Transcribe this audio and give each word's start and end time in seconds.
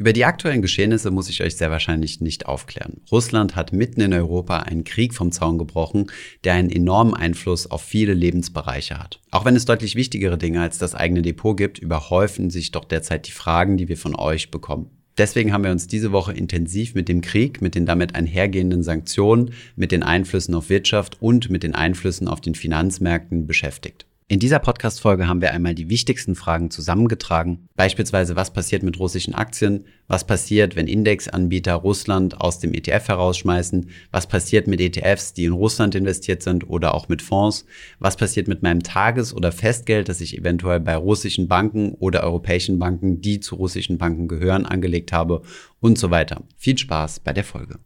Über 0.00 0.14
die 0.14 0.24
aktuellen 0.24 0.62
Geschehnisse 0.62 1.10
muss 1.10 1.28
ich 1.28 1.42
euch 1.42 1.56
sehr 1.56 1.70
wahrscheinlich 1.70 2.22
nicht 2.22 2.46
aufklären. 2.46 3.02
Russland 3.12 3.54
hat 3.54 3.74
mitten 3.74 4.00
in 4.00 4.14
Europa 4.14 4.60
einen 4.60 4.84
Krieg 4.84 5.12
vom 5.12 5.30
Zaun 5.30 5.58
gebrochen, 5.58 6.06
der 6.42 6.54
einen 6.54 6.70
enormen 6.70 7.12
Einfluss 7.12 7.70
auf 7.70 7.82
viele 7.82 8.14
Lebensbereiche 8.14 8.98
hat. 8.98 9.20
Auch 9.30 9.44
wenn 9.44 9.56
es 9.56 9.66
deutlich 9.66 9.96
wichtigere 9.96 10.38
Dinge 10.38 10.62
als 10.62 10.78
das 10.78 10.94
eigene 10.94 11.20
Depot 11.20 11.54
gibt, 11.54 11.78
überhäufen 11.78 12.48
sich 12.48 12.70
doch 12.70 12.86
derzeit 12.86 13.26
die 13.26 13.32
Fragen, 13.32 13.76
die 13.76 13.88
wir 13.88 13.98
von 13.98 14.16
euch 14.16 14.50
bekommen. 14.50 14.88
Deswegen 15.18 15.52
haben 15.52 15.64
wir 15.64 15.70
uns 15.70 15.86
diese 15.86 16.12
Woche 16.12 16.32
intensiv 16.32 16.94
mit 16.94 17.10
dem 17.10 17.20
Krieg, 17.20 17.60
mit 17.60 17.74
den 17.74 17.84
damit 17.84 18.14
einhergehenden 18.14 18.82
Sanktionen, 18.82 19.52
mit 19.76 19.92
den 19.92 20.02
Einflüssen 20.02 20.54
auf 20.54 20.70
Wirtschaft 20.70 21.20
und 21.20 21.50
mit 21.50 21.62
den 21.62 21.74
Einflüssen 21.74 22.26
auf 22.26 22.40
den 22.40 22.54
Finanzmärkten 22.54 23.46
beschäftigt. 23.46 24.06
In 24.30 24.38
dieser 24.38 24.60
Podcast-Folge 24.60 25.26
haben 25.26 25.40
wir 25.40 25.52
einmal 25.52 25.74
die 25.74 25.90
wichtigsten 25.90 26.36
Fragen 26.36 26.70
zusammengetragen. 26.70 27.66
Beispielsweise, 27.74 28.36
was 28.36 28.52
passiert 28.52 28.84
mit 28.84 29.00
russischen 29.00 29.34
Aktien? 29.34 29.86
Was 30.06 30.24
passiert, 30.24 30.76
wenn 30.76 30.86
Indexanbieter 30.86 31.74
Russland 31.74 32.40
aus 32.40 32.60
dem 32.60 32.72
ETF 32.72 33.08
herausschmeißen? 33.08 33.90
Was 34.12 34.28
passiert 34.28 34.68
mit 34.68 34.80
ETFs, 34.80 35.32
die 35.32 35.46
in 35.46 35.52
Russland 35.52 35.96
investiert 35.96 36.44
sind 36.44 36.70
oder 36.70 36.94
auch 36.94 37.08
mit 37.08 37.22
Fonds? 37.22 37.66
Was 37.98 38.16
passiert 38.16 38.46
mit 38.46 38.62
meinem 38.62 38.84
Tages- 38.84 39.34
oder 39.34 39.50
Festgeld, 39.50 40.08
das 40.08 40.20
ich 40.20 40.38
eventuell 40.38 40.78
bei 40.78 40.94
russischen 40.94 41.48
Banken 41.48 41.94
oder 41.94 42.22
europäischen 42.22 42.78
Banken, 42.78 43.20
die 43.20 43.40
zu 43.40 43.56
russischen 43.56 43.98
Banken 43.98 44.28
gehören, 44.28 44.64
angelegt 44.64 45.12
habe? 45.12 45.42
Und 45.80 45.98
so 45.98 46.12
weiter. 46.12 46.44
Viel 46.56 46.78
Spaß 46.78 47.18
bei 47.18 47.32
der 47.32 47.42
Folge. 47.42 47.80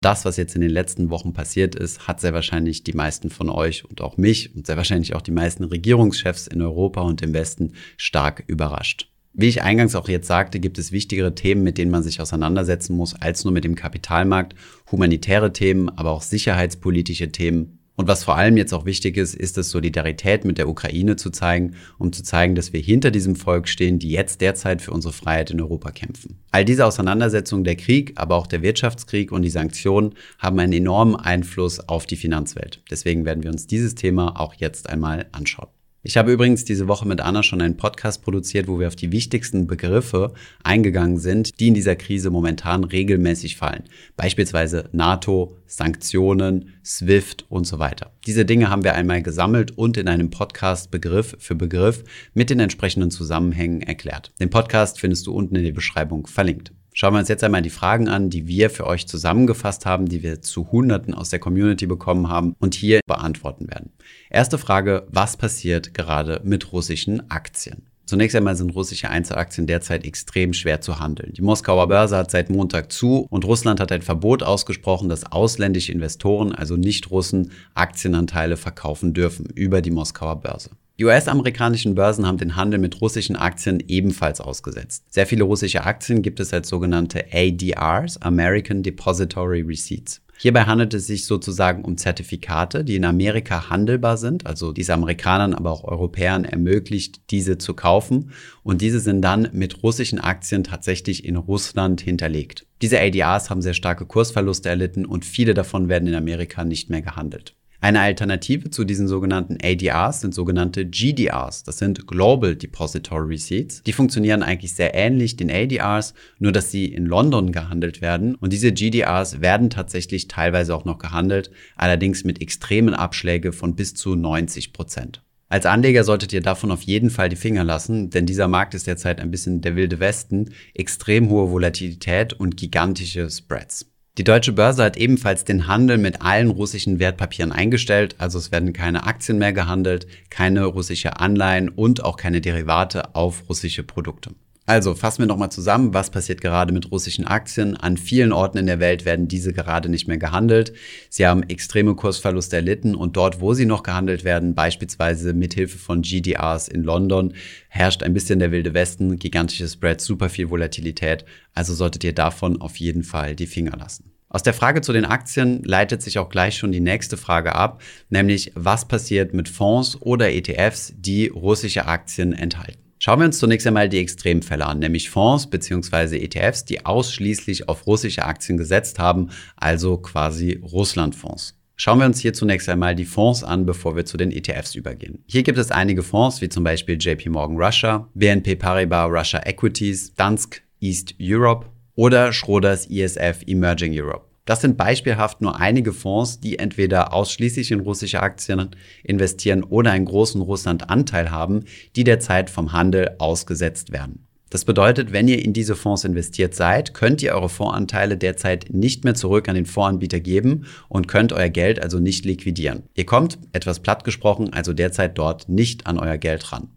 Das, 0.00 0.24
was 0.24 0.36
jetzt 0.36 0.54
in 0.54 0.60
den 0.60 0.70
letzten 0.70 1.10
Wochen 1.10 1.32
passiert 1.32 1.74
ist, 1.74 2.06
hat 2.06 2.20
sehr 2.20 2.32
wahrscheinlich 2.32 2.84
die 2.84 2.92
meisten 2.92 3.30
von 3.30 3.48
euch 3.48 3.84
und 3.84 4.00
auch 4.00 4.16
mich 4.16 4.54
und 4.54 4.66
sehr 4.66 4.76
wahrscheinlich 4.76 5.14
auch 5.14 5.22
die 5.22 5.32
meisten 5.32 5.64
Regierungschefs 5.64 6.46
in 6.46 6.62
Europa 6.62 7.00
und 7.00 7.20
im 7.22 7.32
Westen 7.32 7.72
stark 7.96 8.44
überrascht. 8.46 9.10
Wie 9.32 9.48
ich 9.48 9.62
eingangs 9.62 9.94
auch 9.94 10.08
jetzt 10.08 10.26
sagte, 10.26 10.58
gibt 10.58 10.78
es 10.78 10.90
wichtigere 10.90 11.34
Themen, 11.34 11.62
mit 11.62 11.78
denen 11.78 11.90
man 11.90 12.02
sich 12.02 12.20
auseinandersetzen 12.20 12.96
muss, 12.96 13.14
als 13.14 13.44
nur 13.44 13.52
mit 13.52 13.64
dem 13.64 13.74
Kapitalmarkt, 13.74 14.54
humanitäre 14.90 15.52
Themen, 15.52 15.88
aber 15.90 16.10
auch 16.10 16.22
sicherheitspolitische 16.22 17.30
Themen 17.30 17.77
und 17.98 18.06
was 18.06 18.22
vor 18.22 18.36
allem 18.36 18.56
jetzt 18.56 18.72
auch 18.72 18.84
wichtig 18.84 19.16
ist, 19.16 19.34
ist 19.34 19.58
es 19.58 19.70
Solidarität 19.70 20.44
mit 20.44 20.56
der 20.56 20.68
Ukraine 20.68 21.16
zu 21.16 21.30
zeigen, 21.30 21.74
um 21.98 22.12
zu 22.12 22.22
zeigen, 22.22 22.54
dass 22.54 22.72
wir 22.72 22.78
hinter 22.78 23.10
diesem 23.10 23.34
Volk 23.34 23.66
stehen, 23.66 23.98
die 23.98 24.10
jetzt 24.10 24.40
derzeit 24.40 24.80
für 24.80 24.92
unsere 24.92 25.12
Freiheit 25.12 25.50
in 25.50 25.60
Europa 25.60 25.90
kämpfen. 25.90 26.38
All 26.52 26.64
diese 26.64 26.86
Auseinandersetzungen, 26.86 27.64
der 27.64 27.74
Krieg, 27.74 28.12
aber 28.14 28.36
auch 28.36 28.46
der 28.46 28.62
Wirtschaftskrieg 28.62 29.32
und 29.32 29.42
die 29.42 29.50
Sanktionen 29.50 30.14
haben 30.38 30.60
einen 30.60 30.74
enormen 30.74 31.16
Einfluss 31.16 31.80
auf 31.88 32.06
die 32.06 32.14
Finanzwelt. 32.14 32.84
Deswegen 32.88 33.24
werden 33.24 33.42
wir 33.42 33.50
uns 33.50 33.66
dieses 33.66 33.96
Thema 33.96 34.38
auch 34.38 34.54
jetzt 34.54 34.88
einmal 34.88 35.26
anschauen. 35.32 35.68
Ich 36.04 36.16
habe 36.16 36.32
übrigens 36.32 36.64
diese 36.64 36.86
Woche 36.86 37.08
mit 37.08 37.20
Anna 37.20 37.42
schon 37.42 37.60
einen 37.60 37.76
Podcast 37.76 38.22
produziert, 38.22 38.68
wo 38.68 38.78
wir 38.78 38.86
auf 38.86 38.94
die 38.94 39.10
wichtigsten 39.10 39.66
Begriffe 39.66 40.32
eingegangen 40.62 41.18
sind, 41.18 41.58
die 41.58 41.68
in 41.68 41.74
dieser 41.74 41.96
Krise 41.96 42.30
momentan 42.30 42.84
regelmäßig 42.84 43.56
fallen. 43.56 43.82
Beispielsweise 44.16 44.88
NATO, 44.92 45.56
Sanktionen, 45.66 46.74
SWIFT 46.84 47.46
und 47.48 47.66
so 47.66 47.80
weiter. 47.80 48.12
Diese 48.26 48.44
Dinge 48.44 48.70
haben 48.70 48.84
wir 48.84 48.94
einmal 48.94 49.22
gesammelt 49.22 49.76
und 49.76 49.96
in 49.96 50.06
einem 50.06 50.30
Podcast 50.30 50.92
Begriff 50.92 51.36
für 51.40 51.56
Begriff 51.56 52.04
mit 52.32 52.48
den 52.48 52.60
entsprechenden 52.60 53.10
Zusammenhängen 53.10 53.82
erklärt. 53.82 54.32
Den 54.38 54.50
Podcast 54.50 55.00
findest 55.00 55.26
du 55.26 55.32
unten 55.32 55.56
in 55.56 55.64
der 55.64 55.72
Beschreibung 55.72 56.28
verlinkt. 56.28 56.72
Schauen 57.00 57.14
wir 57.14 57.20
uns 57.20 57.28
jetzt 57.28 57.44
einmal 57.44 57.62
die 57.62 57.70
Fragen 57.70 58.08
an, 58.08 58.28
die 58.28 58.48
wir 58.48 58.70
für 58.70 58.84
euch 58.84 59.06
zusammengefasst 59.06 59.86
haben, 59.86 60.08
die 60.08 60.24
wir 60.24 60.42
zu 60.42 60.72
Hunderten 60.72 61.14
aus 61.14 61.28
der 61.28 61.38
Community 61.38 61.86
bekommen 61.86 62.28
haben 62.28 62.56
und 62.58 62.74
hier 62.74 62.98
beantworten 63.06 63.68
werden. 63.68 63.92
Erste 64.30 64.58
Frage, 64.58 65.06
was 65.08 65.36
passiert 65.36 65.94
gerade 65.94 66.40
mit 66.42 66.72
russischen 66.72 67.30
Aktien? 67.30 67.86
Zunächst 68.04 68.34
einmal 68.34 68.56
sind 68.56 68.70
russische 68.70 69.10
Einzelaktien 69.10 69.68
derzeit 69.68 70.04
extrem 70.04 70.52
schwer 70.52 70.80
zu 70.80 70.98
handeln. 70.98 71.34
Die 71.34 71.42
Moskauer 71.42 71.86
Börse 71.86 72.16
hat 72.16 72.32
seit 72.32 72.50
Montag 72.50 72.90
zu 72.90 73.28
und 73.30 73.44
Russland 73.44 73.78
hat 73.78 73.92
ein 73.92 74.02
Verbot 74.02 74.42
ausgesprochen, 74.42 75.08
dass 75.08 75.30
ausländische 75.30 75.92
Investoren, 75.92 76.52
also 76.52 76.74
nicht 76.74 77.12
Russen, 77.12 77.52
Aktienanteile 77.74 78.56
verkaufen 78.56 79.14
dürfen 79.14 79.46
über 79.46 79.82
die 79.82 79.92
Moskauer 79.92 80.40
Börse. 80.40 80.70
Die 80.98 81.04
US-amerikanischen 81.04 81.94
Börsen 81.94 82.26
haben 82.26 82.38
den 82.38 82.56
Handel 82.56 82.80
mit 82.80 83.00
russischen 83.00 83.36
Aktien 83.36 83.80
ebenfalls 83.86 84.40
ausgesetzt. 84.40 85.04
Sehr 85.08 85.28
viele 85.28 85.44
russische 85.44 85.84
Aktien 85.84 86.22
gibt 86.22 86.40
es 86.40 86.52
als 86.52 86.68
sogenannte 86.68 87.24
ADRs, 87.32 88.20
American 88.20 88.82
Depository 88.82 89.60
Receipts. 89.60 90.20
Hierbei 90.38 90.64
handelt 90.64 90.94
es 90.94 91.06
sich 91.06 91.24
sozusagen 91.24 91.84
um 91.84 91.96
Zertifikate, 91.96 92.82
die 92.82 92.96
in 92.96 93.04
Amerika 93.04 93.70
handelbar 93.70 94.16
sind, 94.16 94.44
also 94.46 94.72
diese 94.72 94.92
Amerikanern, 94.92 95.54
aber 95.54 95.70
auch 95.70 95.84
Europäern 95.84 96.44
ermöglicht, 96.44 97.30
diese 97.30 97.58
zu 97.58 97.74
kaufen. 97.74 98.32
Und 98.64 98.80
diese 98.80 98.98
sind 98.98 99.22
dann 99.22 99.50
mit 99.52 99.84
russischen 99.84 100.18
Aktien 100.18 100.64
tatsächlich 100.64 101.24
in 101.24 101.36
Russland 101.36 102.00
hinterlegt. 102.00 102.66
Diese 102.82 103.00
ADRs 103.00 103.50
haben 103.50 103.62
sehr 103.62 103.74
starke 103.74 104.04
Kursverluste 104.04 104.68
erlitten 104.68 105.06
und 105.06 105.24
viele 105.24 105.54
davon 105.54 105.88
werden 105.88 106.08
in 106.08 106.16
Amerika 106.16 106.64
nicht 106.64 106.90
mehr 106.90 107.02
gehandelt. 107.02 107.54
Eine 107.80 108.00
Alternative 108.00 108.70
zu 108.70 108.84
diesen 108.84 109.06
sogenannten 109.06 109.56
ADRs 109.62 110.22
sind 110.22 110.34
sogenannte 110.34 110.84
GDRs. 110.84 111.62
Das 111.62 111.78
sind 111.78 112.08
Global 112.08 112.56
Depository 112.56 113.34
Receipts. 113.34 113.84
Die 113.84 113.92
funktionieren 113.92 114.42
eigentlich 114.42 114.74
sehr 114.74 114.94
ähnlich 114.94 115.36
den 115.36 115.48
ADRs, 115.48 116.12
nur 116.40 116.50
dass 116.50 116.72
sie 116.72 116.86
in 116.86 117.06
London 117.06 117.52
gehandelt 117.52 118.00
werden. 118.00 118.34
Und 118.34 118.52
diese 118.52 118.72
GDRs 118.72 119.40
werden 119.40 119.70
tatsächlich 119.70 120.26
teilweise 120.26 120.74
auch 120.74 120.84
noch 120.84 120.98
gehandelt, 120.98 121.52
allerdings 121.76 122.24
mit 122.24 122.42
extremen 122.42 122.94
Abschläge 122.94 123.52
von 123.52 123.76
bis 123.76 123.94
zu 123.94 124.16
90 124.16 124.72
Prozent. 124.72 125.22
Als 125.48 125.64
Anleger 125.64 126.02
solltet 126.02 126.32
ihr 126.32 126.42
davon 126.42 126.72
auf 126.72 126.82
jeden 126.82 127.10
Fall 127.10 127.28
die 127.28 127.36
Finger 127.36 127.62
lassen, 127.62 128.10
denn 128.10 128.26
dieser 128.26 128.48
Markt 128.48 128.74
ist 128.74 128.88
derzeit 128.88 129.20
ein 129.20 129.30
bisschen 129.30 129.60
der 129.60 129.76
wilde 129.76 130.00
Westen, 130.00 130.50
extrem 130.74 131.30
hohe 131.30 131.50
Volatilität 131.50 132.32
und 132.34 132.56
gigantische 132.56 133.30
Spreads. 133.30 133.86
Die 134.18 134.24
deutsche 134.24 134.52
Börse 134.52 134.82
hat 134.82 134.96
ebenfalls 134.96 135.44
den 135.44 135.68
Handel 135.68 135.96
mit 135.96 136.22
allen 136.22 136.50
russischen 136.50 136.98
Wertpapieren 136.98 137.52
eingestellt, 137.52 138.16
also 138.18 138.36
es 138.38 138.50
werden 138.50 138.72
keine 138.72 139.06
Aktien 139.06 139.38
mehr 139.38 139.52
gehandelt, 139.52 140.08
keine 140.28 140.64
russische 140.64 141.20
Anleihen 141.20 141.68
und 141.68 142.02
auch 142.02 142.16
keine 142.16 142.40
Derivate 142.40 143.14
auf 143.14 143.48
russische 143.48 143.84
Produkte. 143.84 144.32
Also 144.68 144.94
fassen 144.94 145.20
wir 145.20 145.26
nochmal 145.26 145.50
zusammen, 145.50 145.94
was 145.94 146.10
passiert 146.10 146.42
gerade 146.42 146.74
mit 146.74 146.92
russischen 146.92 147.26
Aktien. 147.26 147.74
An 147.74 147.96
vielen 147.96 148.34
Orten 148.34 148.58
in 148.58 148.66
der 148.66 148.80
Welt 148.80 149.06
werden 149.06 149.26
diese 149.26 149.54
gerade 149.54 149.88
nicht 149.88 150.08
mehr 150.08 150.18
gehandelt. 150.18 150.74
Sie 151.08 151.26
haben 151.26 151.42
extreme 151.42 151.94
Kursverluste 151.94 152.56
erlitten 152.56 152.94
und 152.94 153.16
dort, 153.16 153.40
wo 153.40 153.54
sie 153.54 153.64
noch 153.64 153.82
gehandelt 153.82 154.24
werden, 154.24 154.54
beispielsweise 154.54 155.32
mithilfe 155.32 155.78
von 155.78 156.02
GDRs 156.02 156.68
in 156.68 156.82
London, 156.82 157.32
herrscht 157.70 158.02
ein 158.02 158.12
bisschen 158.12 158.40
der 158.40 158.50
wilde 158.50 158.74
Westen, 158.74 159.18
gigantische 159.18 159.66
Spreads, 159.66 160.04
super 160.04 160.28
viel 160.28 160.50
Volatilität. 160.50 161.24
Also 161.54 161.72
solltet 161.72 162.04
ihr 162.04 162.14
davon 162.14 162.60
auf 162.60 162.76
jeden 162.76 163.04
Fall 163.04 163.36
die 163.36 163.46
Finger 163.46 163.74
lassen. 163.74 164.12
Aus 164.28 164.42
der 164.42 164.52
Frage 164.52 164.82
zu 164.82 164.92
den 164.92 165.06
Aktien 165.06 165.62
leitet 165.64 166.02
sich 166.02 166.18
auch 166.18 166.28
gleich 166.28 166.58
schon 166.58 166.72
die 166.72 166.80
nächste 166.80 167.16
Frage 167.16 167.54
ab, 167.54 167.80
nämlich 168.10 168.52
was 168.54 168.86
passiert 168.86 169.32
mit 169.32 169.48
Fonds 169.48 169.96
oder 170.02 170.30
ETFs, 170.30 170.92
die 170.94 171.28
russische 171.28 171.86
Aktien 171.86 172.34
enthalten. 172.34 172.87
Schauen 173.08 173.20
wir 173.20 173.24
uns 173.24 173.38
zunächst 173.38 173.66
einmal 173.66 173.88
die 173.88 174.00
Extremfälle 174.00 174.66
an, 174.66 174.80
nämlich 174.80 175.08
Fonds 175.08 175.46
bzw. 175.46 176.18
ETFs, 176.18 176.66
die 176.66 176.84
ausschließlich 176.84 177.66
auf 177.66 177.86
russische 177.86 178.26
Aktien 178.26 178.58
gesetzt 178.58 178.98
haben, 178.98 179.30
also 179.56 179.96
quasi 179.96 180.60
Russlandfonds. 180.62 181.58
Schauen 181.76 182.00
wir 182.00 182.04
uns 182.04 182.20
hier 182.20 182.34
zunächst 182.34 182.68
einmal 182.68 182.94
die 182.94 183.06
Fonds 183.06 183.42
an, 183.42 183.64
bevor 183.64 183.96
wir 183.96 184.04
zu 184.04 184.18
den 184.18 184.30
ETFs 184.30 184.74
übergehen. 184.74 185.24
Hier 185.26 185.42
gibt 185.42 185.56
es 185.56 185.70
einige 185.70 186.02
Fonds, 186.02 186.42
wie 186.42 186.50
zum 186.50 186.64
Beispiel 186.64 186.98
JP 187.00 187.30
Morgan 187.30 187.56
Russia, 187.56 188.06
BNP 188.12 188.56
Paribas 188.56 189.10
Russia 189.10 189.40
Equities, 189.46 190.14
Dansk 190.14 190.60
East 190.78 191.14
Europe 191.18 191.64
oder 191.94 192.30
Schroders 192.34 192.90
ISF 192.90 193.40
Emerging 193.46 193.98
Europe. 193.98 194.27
Das 194.48 194.62
sind 194.62 194.78
beispielhaft 194.78 195.42
nur 195.42 195.60
einige 195.60 195.92
Fonds, 195.92 196.40
die 196.40 196.58
entweder 196.58 197.12
ausschließlich 197.12 197.70
in 197.70 197.80
russische 197.80 198.22
Aktien 198.22 198.70
investieren 199.04 199.62
oder 199.62 199.90
einen 199.90 200.06
großen 200.06 200.40
Russland-Anteil 200.40 201.30
haben, 201.30 201.64
die 201.96 202.02
derzeit 202.02 202.48
vom 202.48 202.72
Handel 202.72 203.16
ausgesetzt 203.18 203.92
werden. 203.92 204.26
Das 204.48 204.64
bedeutet, 204.64 205.12
wenn 205.12 205.28
ihr 205.28 205.44
in 205.44 205.52
diese 205.52 205.76
Fonds 205.76 206.04
investiert 206.04 206.54
seid, 206.54 206.94
könnt 206.94 207.22
ihr 207.22 207.34
eure 207.34 207.50
Fondsanteile 207.50 208.16
derzeit 208.16 208.70
nicht 208.70 209.04
mehr 209.04 209.14
zurück 209.14 209.50
an 209.50 209.54
den 209.54 209.66
Fondsanbieter 209.66 210.20
geben 210.20 210.64
und 210.88 211.08
könnt 211.08 211.34
euer 211.34 211.50
Geld 211.50 211.82
also 211.82 211.98
nicht 211.98 212.24
liquidieren. 212.24 212.84
Ihr 212.94 213.04
kommt, 213.04 213.38
etwas 213.52 213.80
platt 213.80 214.02
gesprochen, 214.02 214.54
also 214.54 214.72
derzeit 214.72 215.18
dort 215.18 215.50
nicht 215.50 215.86
an 215.86 215.98
euer 215.98 216.16
Geld 216.16 216.50
ran. 216.52 216.68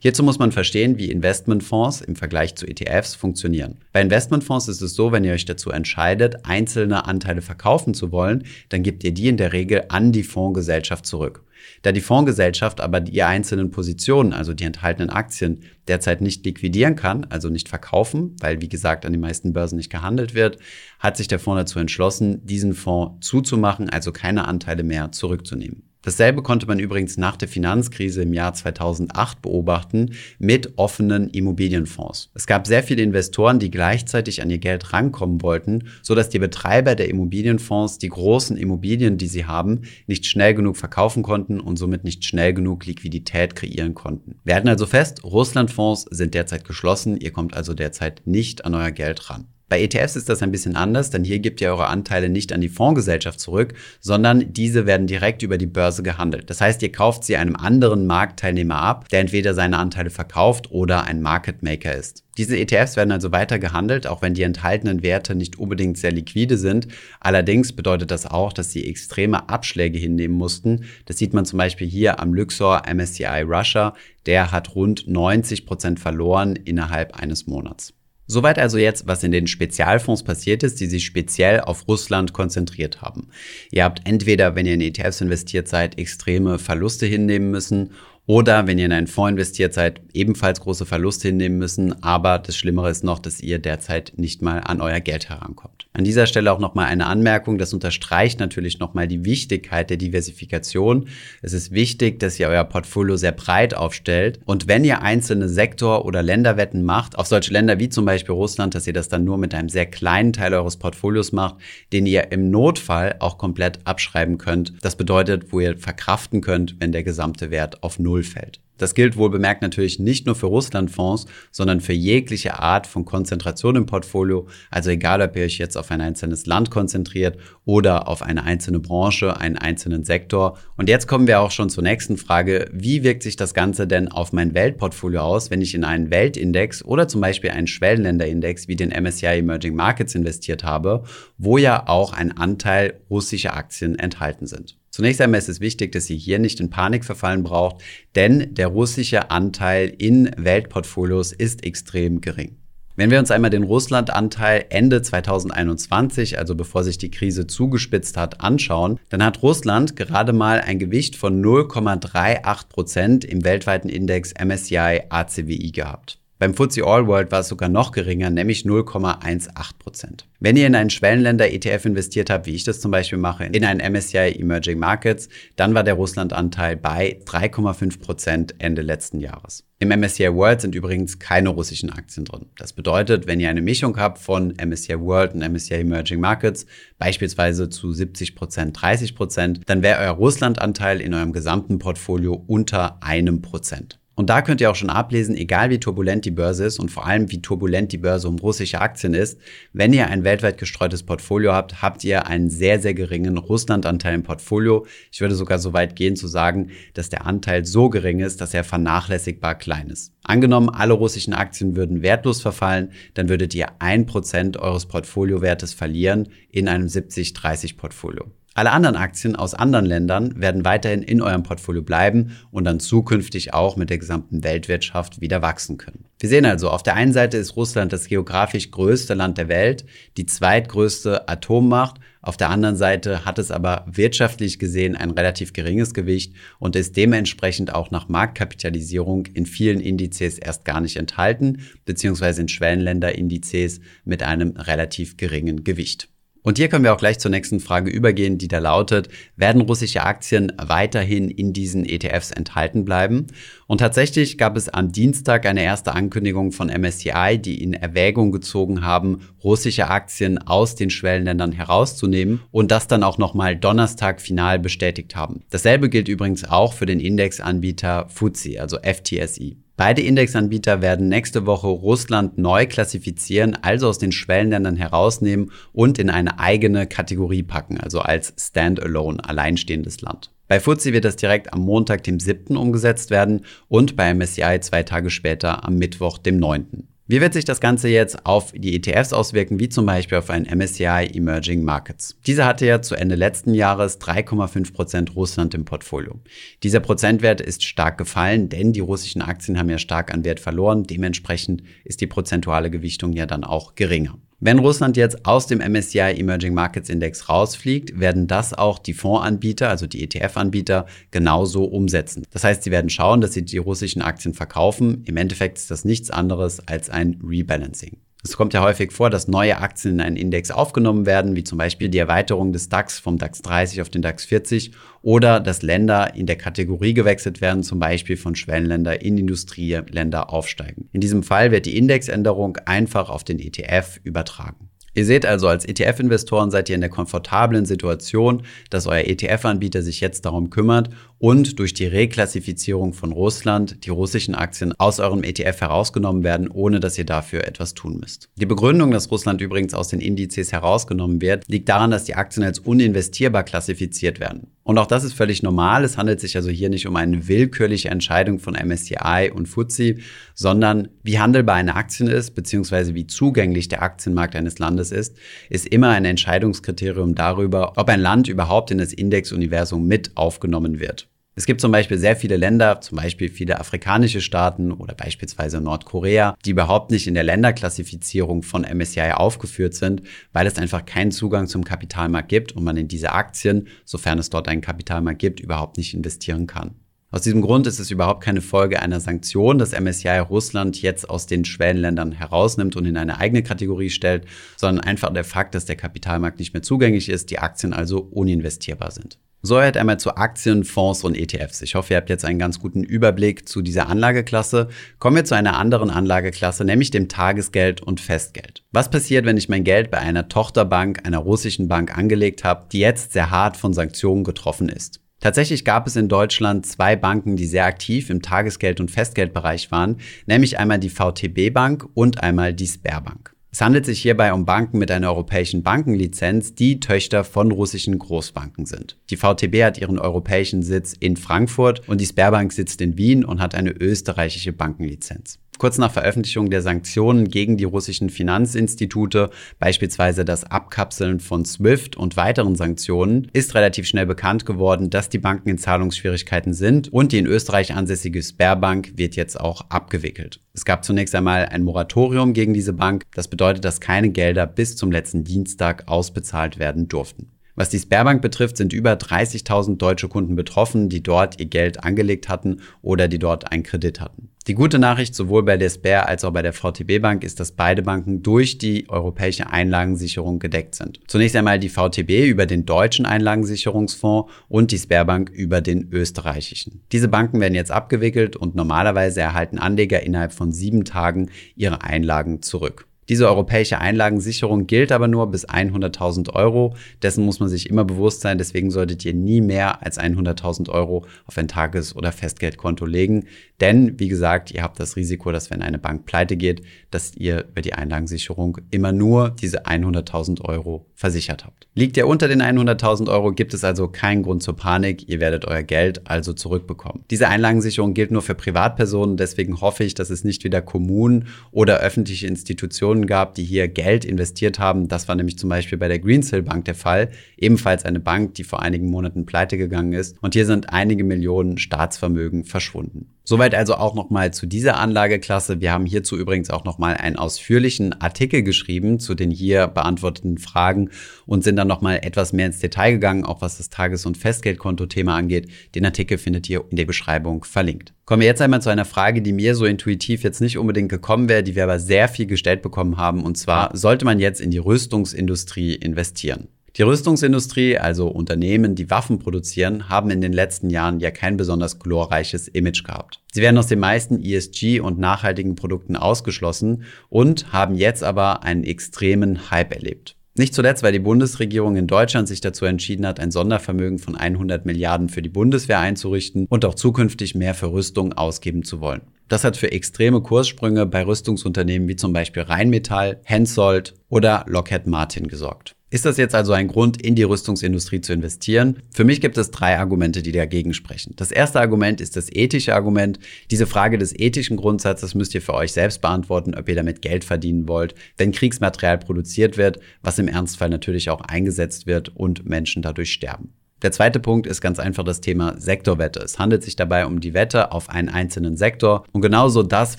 Hierzu 0.00 0.22
muss 0.22 0.38
man 0.38 0.52
verstehen, 0.52 0.98
wie 0.98 1.10
Investmentfonds 1.10 2.00
im 2.00 2.16
Vergleich 2.16 2.54
zu 2.54 2.66
ETFs 2.66 3.14
funktionieren. 3.14 3.78
Bei 3.92 4.00
Investmentfonds 4.00 4.68
ist 4.68 4.82
es 4.82 4.94
so, 4.94 5.12
wenn 5.12 5.24
ihr 5.24 5.32
euch 5.32 5.44
dazu 5.44 5.70
entscheidet, 5.70 6.44
einzelne 6.44 7.06
Anteile 7.06 7.42
verkaufen 7.42 7.94
zu 7.94 8.12
wollen, 8.12 8.44
dann 8.68 8.82
gebt 8.82 9.04
ihr 9.04 9.12
die 9.12 9.28
in 9.28 9.36
der 9.36 9.52
Regel 9.52 9.84
an 9.88 10.12
die 10.12 10.22
Fondsgesellschaft 10.22 11.06
zurück. 11.06 11.42
Da 11.82 11.92
die 11.92 12.00
Fondsgesellschaft 12.00 12.80
aber 12.80 13.00
die 13.00 13.22
einzelnen 13.22 13.70
Positionen, 13.70 14.32
also 14.32 14.54
die 14.54 14.64
enthaltenen 14.64 15.10
Aktien, 15.10 15.62
derzeit 15.88 16.20
nicht 16.20 16.44
liquidieren 16.44 16.96
kann, 16.96 17.24
also 17.24 17.48
nicht 17.48 17.68
verkaufen, 17.68 18.36
weil 18.40 18.60
wie 18.60 18.68
gesagt 18.68 19.06
an 19.06 19.12
den 19.12 19.20
meisten 19.20 19.52
Börsen 19.52 19.76
nicht 19.76 19.90
gehandelt 19.90 20.34
wird, 20.34 20.58
hat 20.98 21.16
sich 21.16 21.28
der 21.28 21.38
Fonds 21.38 21.60
dazu 21.60 21.78
entschlossen, 21.78 22.44
diesen 22.46 22.74
Fonds 22.74 23.26
zuzumachen, 23.26 23.90
also 23.90 24.12
keine 24.12 24.46
Anteile 24.46 24.82
mehr 24.82 25.12
zurückzunehmen. 25.12 25.93
Dasselbe 26.04 26.42
konnte 26.42 26.66
man 26.66 26.78
übrigens 26.78 27.16
nach 27.16 27.36
der 27.36 27.48
Finanzkrise 27.48 28.22
im 28.22 28.34
Jahr 28.34 28.52
2008 28.52 29.40
beobachten 29.40 30.10
mit 30.38 30.74
offenen 30.76 31.30
Immobilienfonds. 31.30 32.30
Es 32.34 32.46
gab 32.46 32.66
sehr 32.66 32.82
viele 32.82 33.02
Investoren, 33.02 33.58
die 33.58 33.70
gleichzeitig 33.70 34.42
an 34.42 34.50
ihr 34.50 34.58
Geld 34.58 34.92
rankommen 34.92 35.40
wollten, 35.40 35.84
sodass 36.02 36.28
die 36.28 36.38
Betreiber 36.38 36.94
der 36.94 37.08
Immobilienfonds 37.08 37.96
die 37.96 38.10
großen 38.10 38.58
Immobilien, 38.58 39.16
die 39.16 39.28
sie 39.28 39.46
haben, 39.46 39.82
nicht 40.06 40.26
schnell 40.26 40.52
genug 40.52 40.76
verkaufen 40.76 41.22
konnten 41.22 41.58
und 41.58 41.78
somit 41.78 42.04
nicht 42.04 42.22
schnell 42.24 42.52
genug 42.52 42.84
Liquidität 42.84 43.56
kreieren 43.56 43.94
konnten. 43.94 44.40
Wir 44.44 44.56
halten 44.56 44.68
also 44.68 44.84
fest, 44.84 45.24
Russlandfonds 45.24 46.06
sind 46.10 46.34
derzeit 46.34 46.64
geschlossen, 46.64 47.16
ihr 47.16 47.32
kommt 47.32 47.56
also 47.56 47.72
derzeit 47.72 48.20
nicht 48.26 48.66
an 48.66 48.74
euer 48.74 48.90
Geld 48.90 49.30
ran. 49.30 49.46
Bei 49.68 49.82
ETFs 49.82 50.14
ist 50.14 50.28
das 50.28 50.42
ein 50.42 50.52
bisschen 50.52 50.76
anders, 50.76 51.08
denn 51.10 51.24
hier 51.24 51.38
gebt 51.38 51.60
ihr 51.60 51.70
eure 51.70 51.86
Anteile 51.86 52.28
nicht 52.28 52.52
an 52.52 52.60
die 52.60 52.68
Fondsgesellschaft 52.68 53.40
zurück, 53.40 53.72
sondern 53.98 54.52
diese 54.52 54.86
werden 54.86 55.06
direkt 55.06 55.42
über 55.42 55.56
die 55.56 55.66
Börse 55.66 56.02
gehandelt. 56.02 56.50
Das 56.50 56.60
heißt, 56.60 56.82
ihr 56.82 56.92
kauft 56.92 57.24
sie 57.24 57.36
einem 57.36 57.56
anderen 57.56 58.06
Marktteilnehmer 58.06 58.76
ab, 58.76 59.08
der 59.08 59.20
entweder 59.20 59.54
seine 59.54 59.78
Anteile 59.78 60.10
verkauft 60.10 60.70
oder 60.70 61.04
ein 61.04 61.22
Market 61.22 61.62
Maker 61.62 61.94
ist. 61.94 62.24
Diese 62.36 62.58
ETFs 62.58 62.96
werden 62.96 63.12
also 63.12 63.32
weiter 63.32 63.58
gehandelt, 63.58 64.06
auch 64.06 64.20
wenn 64.20 64.34
die 64.34 64.42
enthaltenen 64.42 65.02
Werte 65.02 65.34
nicht 65.34 65.58
unbedingt 65.58 65.96
sehr 65.96 66.12
liquide 66.12 66.58
sind. 66.58 66.88
Allerdings 67.20 67.72
bedeutet 67.72 68.10
das 68.10 68.26
auch, 68.26 68.52
dass 68.52 68.70
sie 68.70 68.86
extreme 68.86 69.48
Abschläge 69.48 69.98
hinnehmen 69.98 70.36
mussten. 70.36 70.84
Das 71.06 71.16
sieht 71.16 71.32
man 71.32 71.46
zum 71.46 71.58
Beispiel 71.58 71.88
hier 71.88 72.20
am 72.20 72.34
Luxor 72.34 72.82
MSCI 72.92 73.42
Russia. 73.42 73.94
Der 74.26 74.52
hat 74.52 74.74
rund 74.74 75.08
90 75.08 75.64
Prozent 75.64 76.00
verloren 76.00 76.56
innerhalb 76.56 77.14
eines 77.14 77.46
Monats. 77.46 77.94
Soweit 78.26 78.58
also 78.58 78.78
jetzt, 78.78 79.06
was 79.06 79.22
in 79.22 79.32
den 79.32 79.46
Spezialfonds 79.46 80.22
passiert 80.22 80.62
ist, 80.62 80.80
die 80.80 80.86
sich 80.86 81.04
speziell 81.04 81.60
auf 81.60 81.86
Russland 81.86 82.32
konzentriert 82.32 83.02
haben. 83.02 83.28
Ihr 83.70 83.84
habt 83.84 84.00
entweder, 84.06 84.54
wenn 84.54 84.66
ihr 84.66 84.74
in 84.74 84.80
ETFs 84.80 85.20
investiert 85.20 85.68
seid, 85.68 85.98
extreme 85.98 86.58
Verluste 86.58 87.04
hinnehmen 87.06 87.50
müssen 87.50 87.90
oder 88.26 88.66
wenn 88.66 88.78
ihr 88.78 88.86
in 88.86 88.92
einen 88.92 89.06
Fonds 89.06 89.32
investiert 89.32 89.74
seid, 89.74 90.00
ebenfalls 90.14 90.60
große 90.60 90.86
Verluste 90.86 91.28
hinnehmen 91.28 91.58
müssen. 91.58 92.02
Aber 92.02 92.38
das 92.38 92.56
Schlimmere 92.56 92.90
ist 92.90 93.04
noch, 93.04 93.18
dass 93.18 93.40
ihr 93.40 93.58
derzeit 93.58 94.14
nicht 94.16 94.40
mal 94.40 94.60
an 94.60 94.80
euer 94.80 95.00
Geld 95.00 95.28
herankommt. 95.28 95.86
An 95.92 96.04
dieser 96.04 96.26
Stelle 96.26 96.50
auch 96.50 96.58
nochmal 96.58 96.86
eine 96.86 97.06
Anmerkung. 97.06 97.58
Das 97.58 97.74
unterstreicht 97.74 98.40
natürlich 98.40 98.78
nochmal 98.78 99.08
die 99.08 99.26
Wichtigkeit 99.26 99.90
der 99.90 99.98
Diversifikation. 99.98 101.08
Es 101.42 101.52
ist 101.52 101.72
wichtig, 101.72 102.18
dass 102.18 102.40
ihr 102.40 102.48
euer 102.48 102.64
Portfolio 102.64 103.16
sehr 103.16 103.32
breit 103.32 103.74
aufstellt. 103.74 104.40
Und 104.46 104.68
wenn 104.68 104.84
ihr 104.84 105.02
einzelne 105.02 105.48
Sektor- 105.48 106.06
oder 106.06 106.22
Länderwetten 106.22 106.82
macht, 106.82 107.18
auf 107.18 107.26
solche 107.26 107.52
Länder 107.52 107.78
wie 107.78 107.90
zum 107.90 108.06
Beispiel 108.06 108.34
Russland, 108.34 108.74
dass 108.74 108.86
ihr 108.86 108.94
das 108.94 109.08
dann 109.08 109.24
nur 109.24 109.36
mit 109.36 109.54
einem 109.54 109.68
sehr 109.68 109.86
kleinen 109.86 110.32
Teil 110.32 110.54
eures 110.54 110.78
Portfolios 110.78 111.32
macht, 111.32 111.56
den 111.92 112.06
ihr 112.06 112.32
im 112.32 112.50
Notfall 112.50 113.16
auch 113.18 113.36
komplett 113.36 113.80
abschreiben 113.84 114.38
könnt. 114.38 114.72
Das 114.80 114.96
bedeutet, 114.96 115.52
wo 115.52 115.60
ihr 115.60 115.76
verkraften 115.76 116.40
könnt, 116.40 116.76
wenn 116.80 116.92
der 116.92 117.04
gesamte 117.04 117.50
Wert 117.50 117.82
auf 117.82 117.98
Null 117.98 118.13
Null 118.14 118.22
fällt. 118.22 118.60
Das 118.76 118.94
gilt 118.94 119.16
wohl 119.16 119.30
bemerkt 119.30 119.62
natürlich 119.62 120.00
nicht 120.00 120.26
nur 120.26 120.34
für 120.34 120.46
Russlandfonds, 120.46 121.26
sondern 121.52 121.80
für 121.80 121.92
jegliche 121.92 122.58
Art 122.58 122.88
von 122.88 123.04
Konzentration 123.04 123.76
im 123.76 123.86
Portfolio. 123.86 124.48
Also 124.70 124.90
egal, 124.90 125.22
ob 125.22 125.36
ihr 125.36 125.44
euch 125.44 125.58
jetzt 125.58 125.76
auf 125.76 125.92
ein 125.92 126.00
einzelnes 126.00 126.46
Land 126.46 126.70
konzentriert 126.70 127.38
oder 127.64 128.08
auf 128.08 128.22
eine 128.22 128.42
einzelne 128.44 128.80
Branche, 128.80 129.40
einen 129.40 129.56
einzelnen 129.56 130.04
Sektor. 130.04 130.58
Und 130.76 130.88
jetzt 130.88 131.06
kommen 131.06 131.28
wir 131.28 131.40
auch 131.40 131.52
schon 131.52 131.70
zur 131.70 131.84
nächsten 131.84 132.16
Frage. 132.16 132.68
Wie 132.72 133.04
wirkt 133.04 133.22
sich 133.22 133.36
das 133.36 133.54
Ganze 133.54 133.86
denn 133.86 134.08
auf 134.08 134.32
mein 134.32 134.54
Weltportfolio 134.54 135.20
aus, 135.20 135.50
wenn 135.50 135.62
ich 135.62 135.74
in 135.74 135.84
einen 135.84 136.10
Weltindex 136.10 136.84
oder 136.84 137.06
zum 137.06 137.20
Beispiel 137.20 137.50
einen 137.50 137.68
Schwellenländerindex 137.68 138.66
wie 138.66 138.76
den 138.76 138.90
MSCI 138.90 139.38
Emerging 139.38 139.76
Markets 139.76 140.16
investiert 140.16 140.64
habe, 140.64 141.04
wo 141.38 141.58
ja 141.58 141.88
auch 141.88 142.12
ein 142.12 142.36
Anteil 142.36 143.00
russischer 143.08 143.56
Aktien 143.56 143.96
enthalten 143.98 144.46
sind? 144.46 144.76
Zunächst 144.94 145.20
einmal 145.20 145.38
ist 145.38 145.48
es 145.48 145.58
wichtig, 145.58 145.90
dass 145.90 146.08
ihr 146.08 146.16
hier 146.16 146.38
nicht 146.38 146.60
in 146.60 146.70
Panik 146.70 147.04
verfallen 147.04 147.42
braucht, 147.42 147.82
denn 148.14 148.54
der 148.54 148.68
russische 148.68 149.28
Anteil 149.32 149.92
in 149.98 150.30
Weltportfolios 150.36 151.32
ist 151.32 151.64
extrem 151.64 152.20
gering. 152.20 152.58
Wenn 152.94 153.10
wir 153.10 153.18
uns 153.18 153.32
einmal 153.32 153.50
den 153.50 153.64
Russland-Anteil 153.64 154.66
Ende 154.68 155.02
2021, 155.02 156.38
also 156.38 156.54
bevor 156.54 156.84
sich 156.84 156.96
die 156.96 157.10
Krise 157.10 157.48
zugespitzt 157.48 158.16
hat, 158.16 158.40
anschauen, 158.40 159.00
dann 159.08 159.24
hat 159.24 159.42
Russland 159.42 159.96
gerade 159.96 160.32
mal 160.32 160.60
ein 160.60 160.78
Gewicht 160.78 161.16
von 161.16 161.44
0,38 161.44 162.68
Prozent 162.68 163.24
im 163.24 163.44
weltweiten 163.44 163.88
Index 163.88 164.32
MSCI 164.40 165.06
ACWI 165.08 165.72
gehabt. 165.72 166.20
Beim 166.44 166.52
FTSE 166.52 166.84
All 166.84 167.06
World 167.06 167.32
war 167.32 167.40
es 167.40 167.48
sogar 167.48 167.70
noch 167.70 167.90
geringer, 167.90 168.28
nämlich 168.28 168.66
0,18% 168.66 170.24
Wenn 170.40 170.58
ihr 170.58 170.66
in 170.66 170.74
einen 170.74 170.90
Schwellenländer-ETF 170.90 171.86
investiert 171.86 172.28
habt, 172.28 172.44
wie 172.44 172.54
ich 172.54 172.64
das 172.64 172.82
zum 172.82 172.90
Beispiel 172.90 173.16
mache, 173.16 173.46
in 173.46 173.64
einen 173.64 173.80
MSCI 173.80 174.38
Emerging 174.38 174.78
Markets, 174.78 175.30
dann 175.56 175.72
war 175.72 175.84
der 175.84 175.94
Russland-Anteil 175.94 176.76
bei 176.76 177.18
3,5% 177.24 178.56
Ende 178.58 178.82
letzten 178.82 179.20
Jahres. 179.20 179.64
Im 179.78 179.88
MSCI 179.88 180.34
World 180.34 180.60
sind 180.60 180.74
übrigens 180.74 181.18
keine 181.18 181.48
russischen 181.48 181.88
Aktien 181.88 182.26
drin. 182.26 182.44
Das 182.58 182.74
bedeutet, 182.74 183.26
wenn 183.26 183.40
ihr 183.40 183.48
eine 183.48 183.62
Mischung 183.62 183.96
habt 183.96 184.18
von 184.18 184.52
MSCI 184.62 185.00
World 185.00 185.32
und 185.32 185.40
MSCI 185.50 185.76
Emerging 185.76 186.20
Markets, 186.20 186.66
beispielsweise 186.98 187.70
zu 187.70 187.88
70% 187.88 188.74
30% 188.74 189.62
dann 189.64 189.82
wäre 189.82 190.00
euer 190.00 190.12
Russland-Anteil 190.12 191.00
in 191.00 191.14
eurem 191.14 191.32
gesamten 191.32 191.78
Portfolio 191.78 192.34
unter 192.46 193.02
einem 193.02 193.40
Prozent. 193.40 193.98
Und 194.16 194.30
da 194.30 194.42
könnt 194.42 194.60
ihr 194.60 194.70
auch 194.70 194.76
schon 194.76 194.90
ablesen, 194.90 195.36
egal 195.36 195.70
wie 195.70 195.80
turbulent 195.80 196.24
die 196.24 196.30
Börse 196.30 196.64
ist 196.64 196.78
und 196.78 196.90
vor 196.90 197.06
allem 197.06 197.32
wie 197.32 197.42
turbulent 197.42 197.90
die 197.90 197.98
Börse 197.98 198.28
um 198.28 198.38
russische 198.38 198.80
Aktien 198.80 199.12
ist, 199.12 199.40
wenn 199.72 199.92
ihr 199.92 200.06
ein 200.08 200.22
weltweit 200.22 200.56
gestreutes 200.56 201.02
Portfolio 201.02 201.52
habt, 201.52 201.82
habt 201.82 202.04
ihr 202.04 202.26
einen 202.26 202.48
sehr, 202.48 202.80
sehr 202.80 202.94
geringen 202.94 203.38
Russland-Anteil 203.38 204.14
im 204.14 204.22
Portfolio. 204.22 204.86
Ich 205.10 205.20
würde 205.20 205.34
sogar 205.34 205.58
so 205.58 205.72
weit 205.72 205.96
gehen 205.96 206.14
zu 206.14 206.28
sagen, 206.28 206.70
dass 206.94 207.10
der 207.10 207.26
Anteil 207.26 207.64
so 207.64 207.88
gering 207.88 208.20
ist, 208.20 208.40
dass 208.40 208.54
er 208.54 208.62
vernachlässigbar 208.62 209.56
klein 209.56 209.90
ist. 209.90 210.12
Angenommen, 210.22 210.70
alle 210.70 210.94
russischen 210.94 211.34
Aktien 211.34 211.74
würden 211.74 212.02
wertlos 212.02 212.40
verfallen, 212.40 212.92
dann 213.14 213.28
würdet 213.28 213.54
ihr 213.54 213.66
ein 213.80 214.06
Prozent 214.06 214.56
eures 214.56 214.86
Portfoliowertes 214.86 215.74
verlieren 215.74 216.28
in 216.50 216.68
einem 216.68 216.86
70-30-Portfolio. 216.86 218.30
Alle 218.56 218.70
anderen 218.70 218.94
Aktien 218.94 219.34
aus 219.34 219.52
anderen 219.52 219.84
Ländern 219.84 220.40
werden 220.40 220.64
weiterhin 220.64 221.02
in 221.02 221.20
eurem 221.20 221.42
Portfolio 221.42 221.82
bleiben 221.82 222.36
und 222.52 222.62
dann 222.62 222.78
zukünftig 222.78 223.52
auch 223.52 223.76
mit 223.76 223.90
der 223.90 223.98
gesamten 223.98 224.44
Weltwirtschaft 224.44 225.20
wieder 225.20 225.42
wachsen 225.42 225.76
können. 225.76 226.04
Wir 226.20 226.28
sehen 226.28 226.46
also, 226.46 226.70
auf 226.70 226.84
der 226.84 226.94
einen 226.94 227.12
Seite 227.12 227.36
ist 227.36 227.56
Russland 227.56 227.92
das 227.92 228.06
geografisch 228.06 228.70
größte 228.70 229.14
Land 229.14 229.38
der 229.38 229.48
Welt, 229.48 229.84
die 230.16 230.26
zweitgrößte 230.26 231.28
Atommacht. 231.28 231.96
Auf 232.22 232.36
der 232.36 232.48
anderen 232.48 232.76
Seite 232.76 233.24
hat 233.24 233.40
es 233.40 233.50
aber 233.50 233.84
wirtschaftlich 233.90 234.60
gesehen 234.60 234.94
ein 234.94 235.10
relativ 235.10 235.52
geringes 235.52 235.92
Gewicht 235.92 236.32
und 236.60 236.76
ist 236.76 236.96
dementsprechend 236.96 237.74
auch 237.74 237.90
nach 237.90 238.08
Marktkapitalisierung 238.08 239.26
in 239.26 239.46
vielen 239.46 239.80
Indizes 239.80 240.38
erst 240.38 240.64
gar 240.64 240.80
nicht 240.80 240.96
enthalten, 240.96 241.62
beziehungsweise 241.84 242.42
in 242.42 242.48
Schwellenländerindizes 242.48 243.80
mit 244.04 244.22
einem 244.22 244.50
relativ 244.56 245.16
geringen 245.16 245.64
Gewicht. 245.64 246.08
Und 246.44 246.58
hier 246.58 246.68
können 246.68 246.84
wir 246.84 246.92
auch 246.92 246.98
gleich 246.98 247.18
zur 247.18 247.30
nächsten 247.30 247.58
Frage 247.58 247.90
übergehen, 247.90 248.36
die 248.36 248.48
da 248.48 248.58
lautet, 248.58 249.08
werden 249.34 249.62
russische 249.62 250.02
Aktien 250.02 250.52
weiterhin 250.58 251.30
in 251.30 251.54
diesen 251.54 251.86
ETFs 251.86 252.30
enthalten 252.32 252.84
bleiben? 252.84 253.28
Und 253.66 253.78
tatsächlich 253.78 254.36
gab 254.36 254.56
es 254.56 254.68
am 254.68 254.92
Dienstag 254.92 255.46
eine 255.46 255.62
erste 255.62 255.94
Ankündigung 255.94 256.52
von 256.52 256.68
MSCI, 256.68 257.38
die 257.38 257.62
in 257.62 257.72
Erwägung 257.72 258.30
gezogen 258.30 258.84
haben, 258.84 259.20
russische 259.42 259.88
Aktien 259.88 260.38
aus 260.38 260.74
den 260.74 260.90
Schwellenländern 260.90 261.52
herauszunehmen 261.52 262.40
und 262.50 262.70
das 262.70 262.88
dann 262.88 263.02
auch 263.02 263.18
nochmal 263.18 263.56
Donnerstag 263.56 264.20
final 264.20 264.58
bestätigt 264.58 265.16
haben. 265.16 265.42
Dasselbe 265.50 265.88
gilt 265.88 266.08
übrigens 266.08 266.44
auch 266.44 266.72
für 266.74 266.86
den 266.86 267.00
Indexanbieter 267.00 268.08
FTSE, 268.08 268.60
also 268.60 268.78
FTSI. 268.82 269.56
Beide 269.76 270.02
Indexanbieter 270.02 270.82
werden 270.82 271.08
nächste 271.08 271.46
Woche 271.46 271.66
Russland 271.66 272.38
neu 272.38 272.66
klassifizieren, 272.66 273.58
also 273.60 273.88
aus 273.88 273.98
den 273.98 274.12
Schwellenländern 274.12 274.76
herausnehmen 274.76 275.50
und 275.72 275.98
in 275.98 276.10
eine 276.10 276.38
eigene 276.38 276.86
Kategorie 276.86 277.42
packen, 277.42 277.80
also 277.80 277.98
als 277.98 278.34
Standalone, 278.38 279.24
alleinstehendes 279.28 280.00
Land. 280.00 280.33
Bei 280.46 280.60
FTSE 280.60 280.92
wird 280.92 281.06
das 281.06 281.16
direkt 281.16 281.52
am 281.54 281.60
Montag, 281.60 282.04
dem 282.04 282.20
7. 282.20 282.56
umgesetzt 282.56 283.10
werden 283.10 283.46
und 283.68 283.96
bei 283.96 284.12
MSCI 284.12 284.60
zwei 284.60 284.82
Tage 284.82 285.08
später 285.08 285.66
am 285.66 285.76
Mittwoch, 285.76 286.18
dem 286.18 286.36
9. 286.36 286.86
Wie 287.06 287.20
wird 287.20 287.34
sich 287.34 287.44
das 287.44 287.60
Ganze 287.60 287.88
jetzt 287.88 288.24
auf 288.24 288.52
die 288.52 288.76
ETFs 288.76 289.12
auswirken, 289.12 289.58
wie 289.58 289.68
zum 289.68 289.84
Beispiel 289.84 290.16
auf 290.16 290.30
einen 290.30 290.46
MSCI 290.46 291.10
Emerging 291.12 291.62
Markets? 291.62 292.16
Dieser 292.26 292.46
hatte 292.46 292.64
ja 292.64 292.80
zu 292.80 292.94
Ende 292.94 293.14
letzten 293.14 293.52
Jahres 293.52 294.00
3,5% 294.00 295.12
Russland 295.12 295.54
im 295.54 295.66
Portfolio. 295.66 296.18
Dieser 296.62 296.80
Prozentwert 296.80 297.42
ist 297.42 297.62
stark 297.62 297.98
gefallen, 297.98 298.48
denn 298.48 298.72
die 298.72 298.80
russischen 298.80 299.20
Aktien 299.20 299.58
haben 299.58 299.68
ja 299.68 299.76
stark 299.76 300.14
an 300.14 300.24
Wert 300.24 300.40
verloren. 300.40 300.84
Dementsprechend 300.84 301.62
ist 301.84 302.00
die 302.00 302.06
prozentuale 302.06 302.70
Gewichtung 302.70 303.12
ja 303.12 303.26
dann 303.26 303.44
auch 303.44 303.74
geringer. 303.74 304.18
Wenn 304.44 304.58
Russland 304.58 304.98
jetzt 304.98 305.24
aus 305.24 305.46
dem 305.46 305.60
MSCI 305.60 306.18
Emerging 306.18 306.52
Markets 306.52 306.90
Index 306.90 307.30
rausfliegt, 307.30 307.98
werden 307.98 308.26
das 308.26 308.52
auch 308.52 308.78
die 308.78 308.92
Fondsanbieter, 308.92 309.70
also 309.70 309.86
die 309.86 310.02
ETF-Anbieter, 310.02 310.84
genauso 311.10 311.64
umsetzen. 311.64 312.26
Das 312.30 312.44
heißt, 312.44 312.62
sie 312.62 312.70
werden 312.70 312.90
schauen, 312.90 313.22
dass 313.22 313.32
sie 313.32 313.42
die 313.42 313.56
russischen 313.56 314.02
Aktien 314.02 314.34
verkaufen. 314.34 315.02
Im 315.06 315.16
Endeffekt 315.16 315.56
ist 315.56 315.70
das 315.70 315.86
nichts 315.86 316.10
anderes 316.10 316.60
als 316.68 316.90
ein 316.90 317.22
Rebalancing. 317.26 317.96
Es 318.26 318.38
kommt 318.38 318.54
ja 318.54 318.62
häufig 318.62 318.90
vor, 318.90 319.10
dass 319.10 319.28
neue 319.28 319.58
Aktien 319.58 319.96
in 319.96 320.00
einen 320.00 320.16
Index 320.16 320.50
aufgenommen 320.50 321.04
werden, 321.04 321.36
wie 321.36 321.44
zum 321.44 321.58
Beispiel 321.58 321.90
die 321.90 321.98
Erweiterung 321.98 322.54
des 322.54 322.70
DAX 322.70 322.98
vom 322.98 323.18
DAX 323.18 323.42
30 323.42 323.82
auf 323.82 323.90
den 323.90 324.00
DAX 324.00 324.24
40 324.24 324.70
oder 325.02 325.40
dass 325.40 325.60
Länder 325.60 326.14
in 326.14 326.24
der 326.24 326.36
Kategorie 326.36 326.94
gewechselt 326.94 327.42
werden, 327.42 327.62
zum 327.62 327.78
Beispiel 327.78 328.16
von 328.16 328.34
Schwellenländer 328.34 329.02
in 329.02 329.18
Industrieländer 329.18 330.30
aufsteigen. 330.32 330.88
In 330.92 331.02
diesem 331.02 331.22
Fall 331.22 331.50
wird 331.50 331.66
die 331.66 331.76
Indexänderung 331.76 332.56
einfach 332.64 333.10
auf 333.10 333.24
den 333.24 333.38
ETF 333.38 334.00
übertragen. 334.04 334.70
Ihr 334.94 335.04
seht 335.04 335.26
also, 335.26 335.48
als 335.48 335.66
ETF-Investoren 335.66 336.50
seid 336.50 336.68
ihr 336.68 336.76
in 336.76 336.80
der 336.80 336.88
komfortablen 336.88 337.66
Situation, 337.66 338.42
dass 338.70 338.86
euer 338.86 339.04
ETF-Anbieter 339.04 339.82
sich 339.82 340.00
jetzt 340.00 340.24
darum 340.24 340.50
kümmert 340.50 340.88
und 341.24 341.58
durch 341.58 341.72
die 341.72 341.86
Reklassifizierung 341.86 342.92
von 342.92 343.10
Russland 343.10 343.86
die 343.86 343.88
russischen 343.88 344.34
Aktien 344.34 344.74
aus 344.76 345.00
eurem 345.00 345.24
ETF 345.24 345.58
herausgenommen 345.58 346.22
werden, 346.22 346.48
ohne 346.48 346.80
dass 346.80 346.98
ihr 346.98 347.06
dafür 347.06 347.46
etwas 347.46 347.72
tun 347.72 347.96
müsst. 347.98 348.28
Die 348.36 348.44
Begründung, 348.44 348.90
dass 348.90 349.10
Russland 349.10 349.40
übrigens 349.40 349.72
aus 349.72 349.88
den 349.88 350.00
Indizes 350.00 350.52
herausgenommen 350.52 351.22
wird, 351.22 351.48
liegt 351.48 351.70
daran, 351.70 351.90
dass 351.90 352.04
die 352.04 352.14
Aktien 352.14 352.44
als 352.44 352.58
uninvestierbar 352.58 353.42
klassifiziert 353.42 354.20
werden. 354.20 354.48
Und 354.64 354.76
auch 354.76 354.86
das 354.86 355.02
ist 355.02 355.14
völlig 355.14 355.42
normal. 355.42 355.82
Es 355.84 355.96
handelt 355.96 356.20
sich 356.20 356.36
also 356.36 356.50
hier 356.50 356.68
nicht 356.68 356.86
um 356.86 356.94
eine 356.94 357.26
willkürliche 357.26 357.88
Entscheidung 357.88 358.38
von 358.38 358.52
MSCI 358.52 359.30
und 359.34 359.48
FTSE, 359.48 359.96
sondern 360.34 360.88
wie 361.02 361.18
handelbar 361.18 361.56
eine 361.56 361.74
Aktie 361.74 362.06
ist, 362.06 362.34
beziehungsweise 362.34 362.94
wie 362.94 363.06
zugänglich 363.06 363.68
der 363.68 363.82
Aktienmarkt 363.82 364.36
eines 364.36 364.58
Landes 364.58 364.92
ist, 364.92 365.16
ist 365.48 365.66
immer 365.68 365.88
ein 365.88 366.04
Entscheidungskriterium 366.04 367.14
darüber, 367.14 367.72
ob 367.76 367.88
ein 367.88 368.00
Land 368.00 368.28
überhaupt 368.28 368.70
in 368.70 368.76
das 368.76 368.92
Indexuniversum 368.92 369.86
mit 369.86 370.14
aufgenommen 370.18 370.80
wird. 370.80 371.08
Es 371.36 371.46
gibt 371.46 371.60
zum 371.60 371.72
Beispiel 371.72 371.98
sehr 371.98 372.14
viele 372.14 372.36
Länder, 372.36 372.80
zum 372.80 372.96
Beispiel 372.96 373.28
viele 373.28 373.58
afrikanische 373.58 374.20
Staaten 374.20 374.70
oder 374.70 374.94
beispielsweise 374.94 375.60
Nordkorea, 375.60 376.36
die 376.44 376.50
überhaupt 376.50 376.92
nicht 376.92 377.08
in 377.08 377.14
der 377.14 377.24
Länderklassifizierung 377.24 378.44
von 378.44 378.62
MSCI 378.62 379.10
aufgeführt 379.14 379.74
sind, 379.74 380.02
weil 380.32 380.46
es 380.46 380.58
einfach 380.58 380.84
keinen 380.84 381.10
Zugang 381.10 381.48
zum 381.48 381.64
Kapitalmarkt 381.64 382.28
gibt 382.28 382.52
und 382.52 382.62
man 382.62 382.76
in 382.76 382.86
diese 382.86 383.10
Aktien, 383.10 383.66
sofern 383.84 384.20
es 384.20 384.30
dort 384.30 384.46
einen 384.46 384.60
Kapitalmarkt 384.60 385.18
gibt, 385.18 385.40
überhaupt 385.40 385.76
nicht 385.76 385.92
investieren 385.92 386.46
kann. 386.46 386.76
Aus 387.10 387.22
diesem 387.22 387.42
Grund 387.42 387.66
ist 387.66 387.80
es 387.80 387.90
überhaupt 387.90 388.22
keine 388.22 388.40
Folge 388.40 388.80
einer 388.80 389.00
Sanktion, 389.00 389.58
dass 389.58 389.72
MSCI 389.72 390.18
Russland 390.18 390.82
jetzt 390.82 391.10
aus 391.10 391.26
den 391.26 391.44
Schwellenländern 391.44 392.12
herausnimmt 392.12 392.76
und 392.76 392.86
in 392.86 392.96
eine 392.96 393.18
eigene 393.18 393.42
Kategorie 393.42 393.90
stellt, 393.90 394.24
sondern 394.56 394.84
einfach 394.84 395.12
der 395.12 395.24
Fakt, 395.24 395.56
dass 395.56 395.64
der 395.64 395.76
Kapitalmarkt 395.76 396.38
nicht 396.38 396.54
mehr 396.54 396.62
zugänglich 396.62 397.08
ist, 397.08 397.30
die 397.30 397.40
Aktien 397.40 397.72
also 397.72 397.98
uninvestierbar 397.98 398.92
sind. 398.92 399.18
So 399.46 399.60
jetzt 399.60 399.76
einmal 399.76 400.00
zu 400.00 400.16
Aktien, 400.16 400.64
Fonds 400.64 401.04
und 401.04 401.18
ETFs. 401.18 401.60
Ich 401.60 401.74
hoffe, 401.74 401.92
ihr 401.92 401.98
habt 401.98 402.08
jetzt 402.08 402.24
einen 402.24 402.38
ganz 402.38 402.58
guten 402.58 402.82
Überblick 402.82 403.46
zu 403.46 403.60
dieser 403.60 403.90
Anlageklasse. 403.90 404.68
Kommen 404.98 405.16
wir 405.16 405.26
zu 405.26 405.34
einer 405.34 405.58
anderen 405.58 405.90
Anlageklasse, 405.90 406.64
nämlich 406.64 406.90
dem 406.90 407.10
Tagesgeld 407.10 407.82
und 407.82 408.00
Festgeld. 408.00 408.62
Was 408.72 408.88
passiert, 408.88 409.26
wenn 409.26 409.36
ich 409.36 409.50
mein 409.50 409.62
Geld 409.62 409.90
bei 409.90 409.98
einer 409.98 410.30
Tochterbank, 410.30 411.06
einer 411.06 411.18
russischen 411.18 411.68
Bank 411.68 411.94
angelegt 411.94 412.42
habe, 412.42 412.68
die 412.72 412.78
jetzt 412.78 413.12
sehr 413.12 413.30
hart 413.30 413.58
von 413.58 413.74
Sanktionen 413.74 414.24
getroffen 414.24 414.70
ist? 414.70 415.00
Tatsächlich 415.20 415.66
gab 415.66 415.86
es 415.86 415.96
in 415.96 416.08
Deutschland 416.08 416.64
zwei 416.64 416.96
Banken, 416.96 417.36
die 417.36 417.46
sehr 417.46 417.66
aktiv 417.66 418.08
im 418.08 418.22
Tagesgeld- 418.22 418.80
und 418.80 418.90
Festgeldbereich 418.90 419.70
waren, 419.70 419.98
nämlich 420.24 420.58
einmal 420.58 420.78
die 420.78 420.88
VTB 420.88 421.52
Bank 421.52 421.86
und 421.92 422.22
einmal 422.22 422.54
die 422.54 422.66
Sperrbank. 422.66 423.33
Es 423.54 423.60
handelt 423.60 423.86
sich 423.86 424.02
hierbei 424.02 424.32
um 424.32 424.46
Banken 424.46 424.78
mit 424.78 424.90
einer 424.90 425.10
europäischen 425.10 425.62
Bankenlizenz, 425.62 426.56
die 426.56 426.80
Töchter 426.80 427.22
von 427.22 427.52
russischen 427.52 427.96
Großbanken 427.96 428.66
sind. 428.66 428.98
Die 429.10 429.16
VTB 429.16 429.62
hat 429.62 429.78
ihren 429.78 430.00
europäischen 430.00 430.64
Sitz 430.64 430.92
in 430.98 431.16
Frankfurt 431.16 431.88
und 431.88 432.00
die 432.00 432.06
Sperrbank 432.06 432.52
sitzt 432.52 432.80
in 432.80 432.98
Wien 432.98 433.24
und 433.24 433.40
hat 433.40 433.54
eine 433.54 433.70
österreichische 433.70 434.52
Bankenlizenz. 434.52 435.38
Kurz 435.58 435.78
nach 435.78 435.92
Veröffentlichung 435.92 436.50
der 436.50 436.62
Sanktionen 436.62 437.28
gegen 437.28 437.56
die 437.56 437.64
russischen 437.64 438.10
Finanzinstitute, 438.10 439.30
beispielsweise 439.60 440.24
das 440.24 440.44
Abkapseln 440.44 441.20
von 441.20 441.44
SWIFT 441.44 441.96
und 441.96 442.16
weiteren 442.16 442.56
Sanktionen, 442.56 443.28
ist 443.32 443.54
relativ 443.54 443.86
schnell 443.86 444.06
bekannt 444.06 444.46
geworden, 444.46 444.90
dass 444.90 445.08
die 445.08 445.18
Banken 445.18 445.48
in 445.48 445.58
Zahlungsschwierigkeiten 445.58 446.54
sind 446.54 446.92
und 446.92 447.12
die 447.12 447.18
in 447.18 447.26
Österreich 447.26 447.72
ansässige 447.72 448.22
Sperrbank 448.22 448.92
wird 448.96 449.14
jetzt 449.14 449.38
auch 449.40 449.70
abgewickelt. 449.70 450.40
Es 450.54 450.64
gab 450.64 450.84
zunächst 450.84 451.14
einmal 451.14 451.46
ein 451.46 451.62
Moratorium 451.62 452.32
gegen 452.32 452.52
diese 452.52 452.72
Bank. 452.72 453.04
Das 453.14 453.28
bedeutet, 453.28 453.64
dass 453.64 453.80
keine 453.80 454.10
Gelder 454.10 454.46
bis 454.46 454.76
zum 454.76 454.90
letzten 454.90 455.24
Dienstag 455.24 455.86
ausbezahlt 455.86 456.58
werden 456.58 456.88
durften. 456.88 457.30
Was 457.56 457.68
die 457.68 457.78
Sperrbank 457.78 458.20
betrifft, 458.20 458.56
sind 458.56 458.72
über 458.72 458.94
30.000 458.94 459.76
deutsche 459.76 460.08
Kunden 460.08 460.34
betroffen, 460.34 460.88
die 460.88 461.02
dort 461.02 461.38
ihr 461.38 461.46
Geld 461.46 461.84
angelegt 461.84 462.28
hatten 462.28 462.60
oder 462.82 463.06
die 463.06 463.20
dort 463.20 463.52
einen 463.52 463.62
Kredit 463.62 464.00
hatten. 464.00 464.30
Die 464.46 464.54
gute 464.54 464.78
Nachricht 464.78 465.14
sowohl 465.14 465.42
bei 465.42 465.56
der 465.56 465.70
Sper 465.70 466.06
als 466.06 466.22
auch 466.22 466.32
bei 466.32 466.42
der 466.42 466.52
VTB 466.52 467.00
Bank 467.00 467.24
ist, 467.24 467.40
dass 467.40 467.52
beide 467.52 467.82
Banken 467.82 468.22
durch 468.22 468.58
die 468.58 468.90
europäische 468.90 469.50
Einlagensicherung 469.50 470.38
gedeckt 470.38 470.74
sind. 470.74 471.00
Zunächst 471.06 471.34
einmal 471.36 471.58
die 471.58 471.70
VTB 471.70 472.26
über 472.26 472.44
den 472.44 472.66
deutschen 472.66 473.06
Einlagensicherungsfonds 473.06 474.30
und 474.48 474.70
die 474.70 474.78
Sperrbank 474.78 475.30
über 475.30 475.62
den 475.62 475.88
österreichischen. 475.90 476.82
Diese 476.92 477.08
Banken 477.08 477.40
werden 477.40 477.54
jetzt 477.54 477.70
abgewickelt 477.70 478.36
und 478.36 478.54
normalerweise 478.54 479.20
erhalten 479.22 479.58
Anleger 479.58 480.02
innerhalb 480.02 480.34
von 480.34 480.52
sieben 480.52 480.84
Tagen 480.84 481.30
ihre 481.56 481.82
Einlagen 481.82 482.42
zurück. 482.42 482.86
Diese 483.08 483.28
europäische 483.28 483.78
Einlagensicherung 483.80 484.66
gilt 484.66 484.92
aber 484.92 485.08
nur 485.08 485.30
bis 485.30 485.48
100.000 485.48 486.34
Euro. 486.34 486.74
Dessen 487.02 487.24
muss 487.24 487.40
man 487.40 487.48
sich 487.48 487.68
immer 487.68 487.84
bewusst 487.84 488.20
sein. 488.20 488.38
Deswegen 488.38 488.70
solltet 488.70 489.04
ihr 489.04 489.14
nie 489.14 489.40
mehr 489.40 489.84
als 489.84 489.98
100.000 489.98 490.70
Euro 490.70 491.04
auf 491.26 491.36
ein 491.38 491.48
Tages- 491.48 491.94
oder 491.96 492.12
Festgeldkonto 492.12 492.86
legen. 492.86 493.26
Denn, 493.60 493.98
wie 494.00 494.08
gesagt, 494.08 494.50
ihr 494.50 494.62
habt 494.62 494.80
das 494.80 494.96
Risiko, 494.96 495.30
dass 495.30 495.50
wenn 495.50 495.62
eine 495.62 495.78
Bank 495.78 496.06
pleite 496.06 496.36
geht, 496.36 496.62
dass 496.90 497.14
ihr 497.14 497.44
über 497.48 497.62
die 497.62 497.74
Einlagensicherung 497.74 498.58
immer 498.70 498.92
nur 498.92 499.30
diese 499.30 499.66
100.000 499.66 500.42
Euro 500.42 500.86
versichert 500.94 501.44
habt. 501.44 501.68
Liegt 501.74 501.96
ihr 501.96 502.06
unter 502.06 502.28
den 502.28 502.42
100.000 502.42 503.08
Euro, 503.10 503.32
gibt 503.32 503.54
es 503.54 503.64
also 503.64 503.88
keinen 503.88 504.22
Grund 504.22 504.42
zur 504.42 504.56
Panik. 504.56 505.08
Ihr 505.08 505.20
werdet 505.20 505.44
euer 505.44 505.62
Geld 505.62 506.08
also 506.08 506.32
zurückbekommen. 506.32 507.04
Diese 507.10 507.28
Einlagensicherung 507.28 507.94
gilt 507.94 508.10
nur 508.10 508.22
für 508.22 508.34
Privatpersonen. 508.34 509.16
Deswegen 509.16 509.60
hoffe 509.60 509.84
ich, 509.84 509.94
dass 509.94 510.10
es 510.10 510.24
nicht 510.24 510.44
wieder 510.44 510.62
Kommunen 510.62 511.26
oder 511.50 511.78
öffentliche 511.78 512.26
Institutionen 512.26 512.93
Institutionen 512.94 513.06
gab, 513.06 513.34
die 513.34 513.44
hier 513.44 513.68
Geld 513.68 514.04
investiert 514.04 514.58
haben. 514.58 514.88
Das 514.88 515.08
war 515.08 515.16
nämlich 515.16 515.38
zum 515.38 515.48
Beispiel 515.50 515.78
bei 515.78 515.88
der 515.88 515.98
Greensill 515.98 516.42
Bank 516.42 516.64
der 516.64 516.74
Fall. 516.74 517.10
Ebenfalls 517.36 517.84
eine 517.84 518.00
Bank, 518.00 518.34
die 518.34 518.44
vor 518.44 518.62
einigen 518.62 518.90
Monaten 518.90 519.26
pleite 519.26 519.58
gegangen 519.58 519.92
ist. 519.92 520.16
Und 520.22 520.34
hier 520.34 520.46
sind 520.46 520.70
einige 520.70 521.04
Millionen 521.04 521.58
Staatsvermögen 521.58 522.44
verschwunden. 522.44 523.13
Soweit 523.26 523.54
also 523.54 523.76
auch 523.76 523.94
nochmal 523.94 524.34
zu 524.34 524.44
dieser 524.44 524.76
Anlageklasse. 524.76 525.62
Wir 525.62 525.72
haben 525.72 525.86
hierzu 525.86 526.18
übrigens 526.18 526.50
auch 526.50 526.64
nochmal 526.64 526.98
einen 526.98 527.16
ausführlichen 527.16 527.98
Artikel 527.98 528.42
geschrieben 528.42 529.00
zu 529.00 529.14
den 529.14 529.30
hier 529.30 529.66
beantworteten 529.66 530.36
Fragen 530.36 530.90
und 531.24 531.42
sind 531.42 531.56
dann 531.56 531.66
nochmal 531.66 532.00
etwas 532.02 532.34
mehr 532.34 532.44
ins 532.44 532.58
Detail 532.58 532.92
gegangen, 532.92 533.24
auch 533.24 533.40
was 533.40 533.56
das 533.56 533.70
Tages- 533.70 534.04
und 534.04 534.18
Festgeldkonto-Thema 534.18 535.16
angeht. 535.16 535.48
Den 535.74 535.86
Artikel 535.86 536.18
findet 536.18 536.50
ihr 536.50 536.64
in 536.68 536.76
der 536.76 536.84
Beschreibung 536.84 537.44
verlinkt. 537.44 537.94
Kommen 538.04 538.20
wir 538.20 538.28
jetzt 538.28 538.42
einmal 538.42 538.60
zu 538.60 538.68
einer 538.68 538.84
Frage, 538.84 539.22
die 539.22 539.32
mir 539.32 539.54
so 539.54 539.64
intuitiv 539.64 540.22
jetzt 540.22 540.42
nicht 540.42 540.58
unbedingt 540.58 540.90
gekommen 540.90 541.30
wäre, 541.30 541.42
die 541.42 541.56
wir 541.56 541.64
aber 541.64 541.78
sehr 541.78 542.08
viel 542.08 542.26
gestellt 542.26 542.60
bekommen 542.60 542.98
haben. 542.98 543.22
Und 543.22 543.38
zwar, 543.38 543.74
sollte 543.74 544.04
man 544.04 544.20
jetzt 544.20 544.42
in 544.42 544.50
die 544.50 544.58
Rüstungsindustrie 544.58 545.74
investieren? 545.74 546.48
Die 546.76 546.82
Rüstungsindustrie, 546.82 547.78
also 547.78 548.08
Unternehmen, 548.08 548.74
die 548.74 548.90
Waffen 548.90 549.20
produzieren, 549.20 549.88
haben 549.88 550.10
in 550.10 550.20
den 550.20 550.32
letzten 550.32 550.70
Jahren 550.70 550.98
ja 550.98 551.12
kein 551.12 551.36
besonders 551.36 551.78
glorreiches 551.78 552.48
Image 552.48 552.82
gehabt. 552.82 553.20
Sie 553.32 553.42
werden 553.42 553.58
aus 553.58 553.68
den 553.68 553.78
meisten 553.78 554.20
ESG 554.20 554.80
und 554.80 554.98
nachhaltigen 554.98 555.54
Produkten 555.54 555.94
ausgeschlossen 555.94 556.82
und 557.10 557.52
haben 557.52 557.76
jetzt 557.76 558.02
aber 558.02 558.42
einen 558.42 558.64
extremen 558.64 559.52
Hype 559.52 559.72
erlebt. 559.72 560.16
Nicht 560.36 560.52
zuletzt, 560.52 560.82
weil 560.82 560.90
die 560.90 560.98
Bundesregierung 560.98 561.76
in 561.76 561.86
Deutschland 561.86 562.26
sich 562.26 562.40
dazu 562.40 562.64
entschieden 562.64 563.06
hat, 563.06 563.20
ein 563.20 563.30
Sondervermögen 563.30 564.00
von 564.00 564.16
100 564.16 564.66
Milliarden 564.66 565.08
für 565.08 565.22
die 565.22 565.28
Bundeswehr 565.28 565.78
einzurichten 565.78 566.46
und 566.48 566.64
auch 566.64 566.74
zukünftig 566.74 567.36
mehr 567.36 567.54
für 567.54 567.70
Rüstung 567.70 568.14
ausgeben 568.14 568.64
zu 568.64 568.80
wollen. 568.80 569.02
Das 569.28 569.44
hat 569.44 569.56
für 569.56 569.70
extreme 569.70 570.22
Kurssprünge 570.22 570.86
bei 570.86 571.06
Rüstungsunternehmen 571.06 571.86
wie 571.86 571.94
zum 571.94 572.12
Beispiel 572.12 572.42
Rheinmetall, 572.42 573.20
Hensoldt 573.22 573.94
oder 574.08 574.44
Lockheed 574.48 574.88
Martin 574.88 575.28
gesorgt. 575.28 575.76
Ist 575.94 576.04
das 576.04 576.16
jetzt 576.16 576.34
also 576.34 576.52
ein 576.52 576.66
Grund, 576.66 577.00
in 577.00 577.14
die 577.14 577.22
Rüstungsindustrie 577.22 578.00
zu 578.00 578.12
investieren? 578.12 578.82
Für 578.90 579.04
mich 579.04 579.20
gibt 579.20 579.38
es 579.38 579.52
drei 579.52 579.78
Argumente, 579.78 580.22
die 580.22 580.32
dagegen 580.32 580.74
sprechen. 580.74 581.12
Das 581.14 581.30
erste 581.30 581.60
Argument 581.60 582.00
ist 582.00 582.16
das 582.16 582.32
ethische 582.32 582.74
Argument. 582.74 583.20
Diese 583.52 583.68
Frage 583.68 583.96
des 583.96 584.12
ethischen 584.12 584.56
Grundsatzes 584.56 585.14
müsst 585.14 585.36
ihr 585.36 585.40
für 585.40 585.54
euch 585.54 585.70
selbst 585.70 586.00
beantworten, 586.00 586.56
ob 586.56 586.68
ihr 586.68 586.74
damit 586.74 587.00
Geld 587.00 587.22
verdienen 587.22 587.68
wollt, 587.68 587.94
wenn 588.18 588.32
Kriegsmaterial 588.32 588.98
produziert 588.98 589.56
wird, 589.56 589.78
was 590.02 590.18
im 590.18 590.26
Ernstfall 590.26 590.68
natürlich 590.68 591.10
auch 591.10 591.20
eingesetzt 591.20 591.86
wird 591.86 592.08
und 592.08 592.44
Menschen 592.44 592.82
dadurch 592.82 593.12
sterben. 593.12 593.52
Der 593.84 593.92
zweite 593.92 594.18
Punkt 594.18 594.46
ist 594.46 594.62
ganz 594.62 594.78
einfach 594.78 595.04
das 595.04 595.20
Thema 595.20 595.60
Sektorwette. 595.60 596.20
Es 596.20 596.38
handelt 596.38 596.62
sich 596.62 596.74
dabei 596.74 597.04
um 597.04 597.20
die 597.20 597.34
Wette 597.34 597.70
auf 597.70 597.90
einen 597.90 598.08
einzelnen 598.08 598.56
Sektor. 598.56 599.04
Und 599.12 599.20
genauso 599.20 599.62
das, 599.62 599.98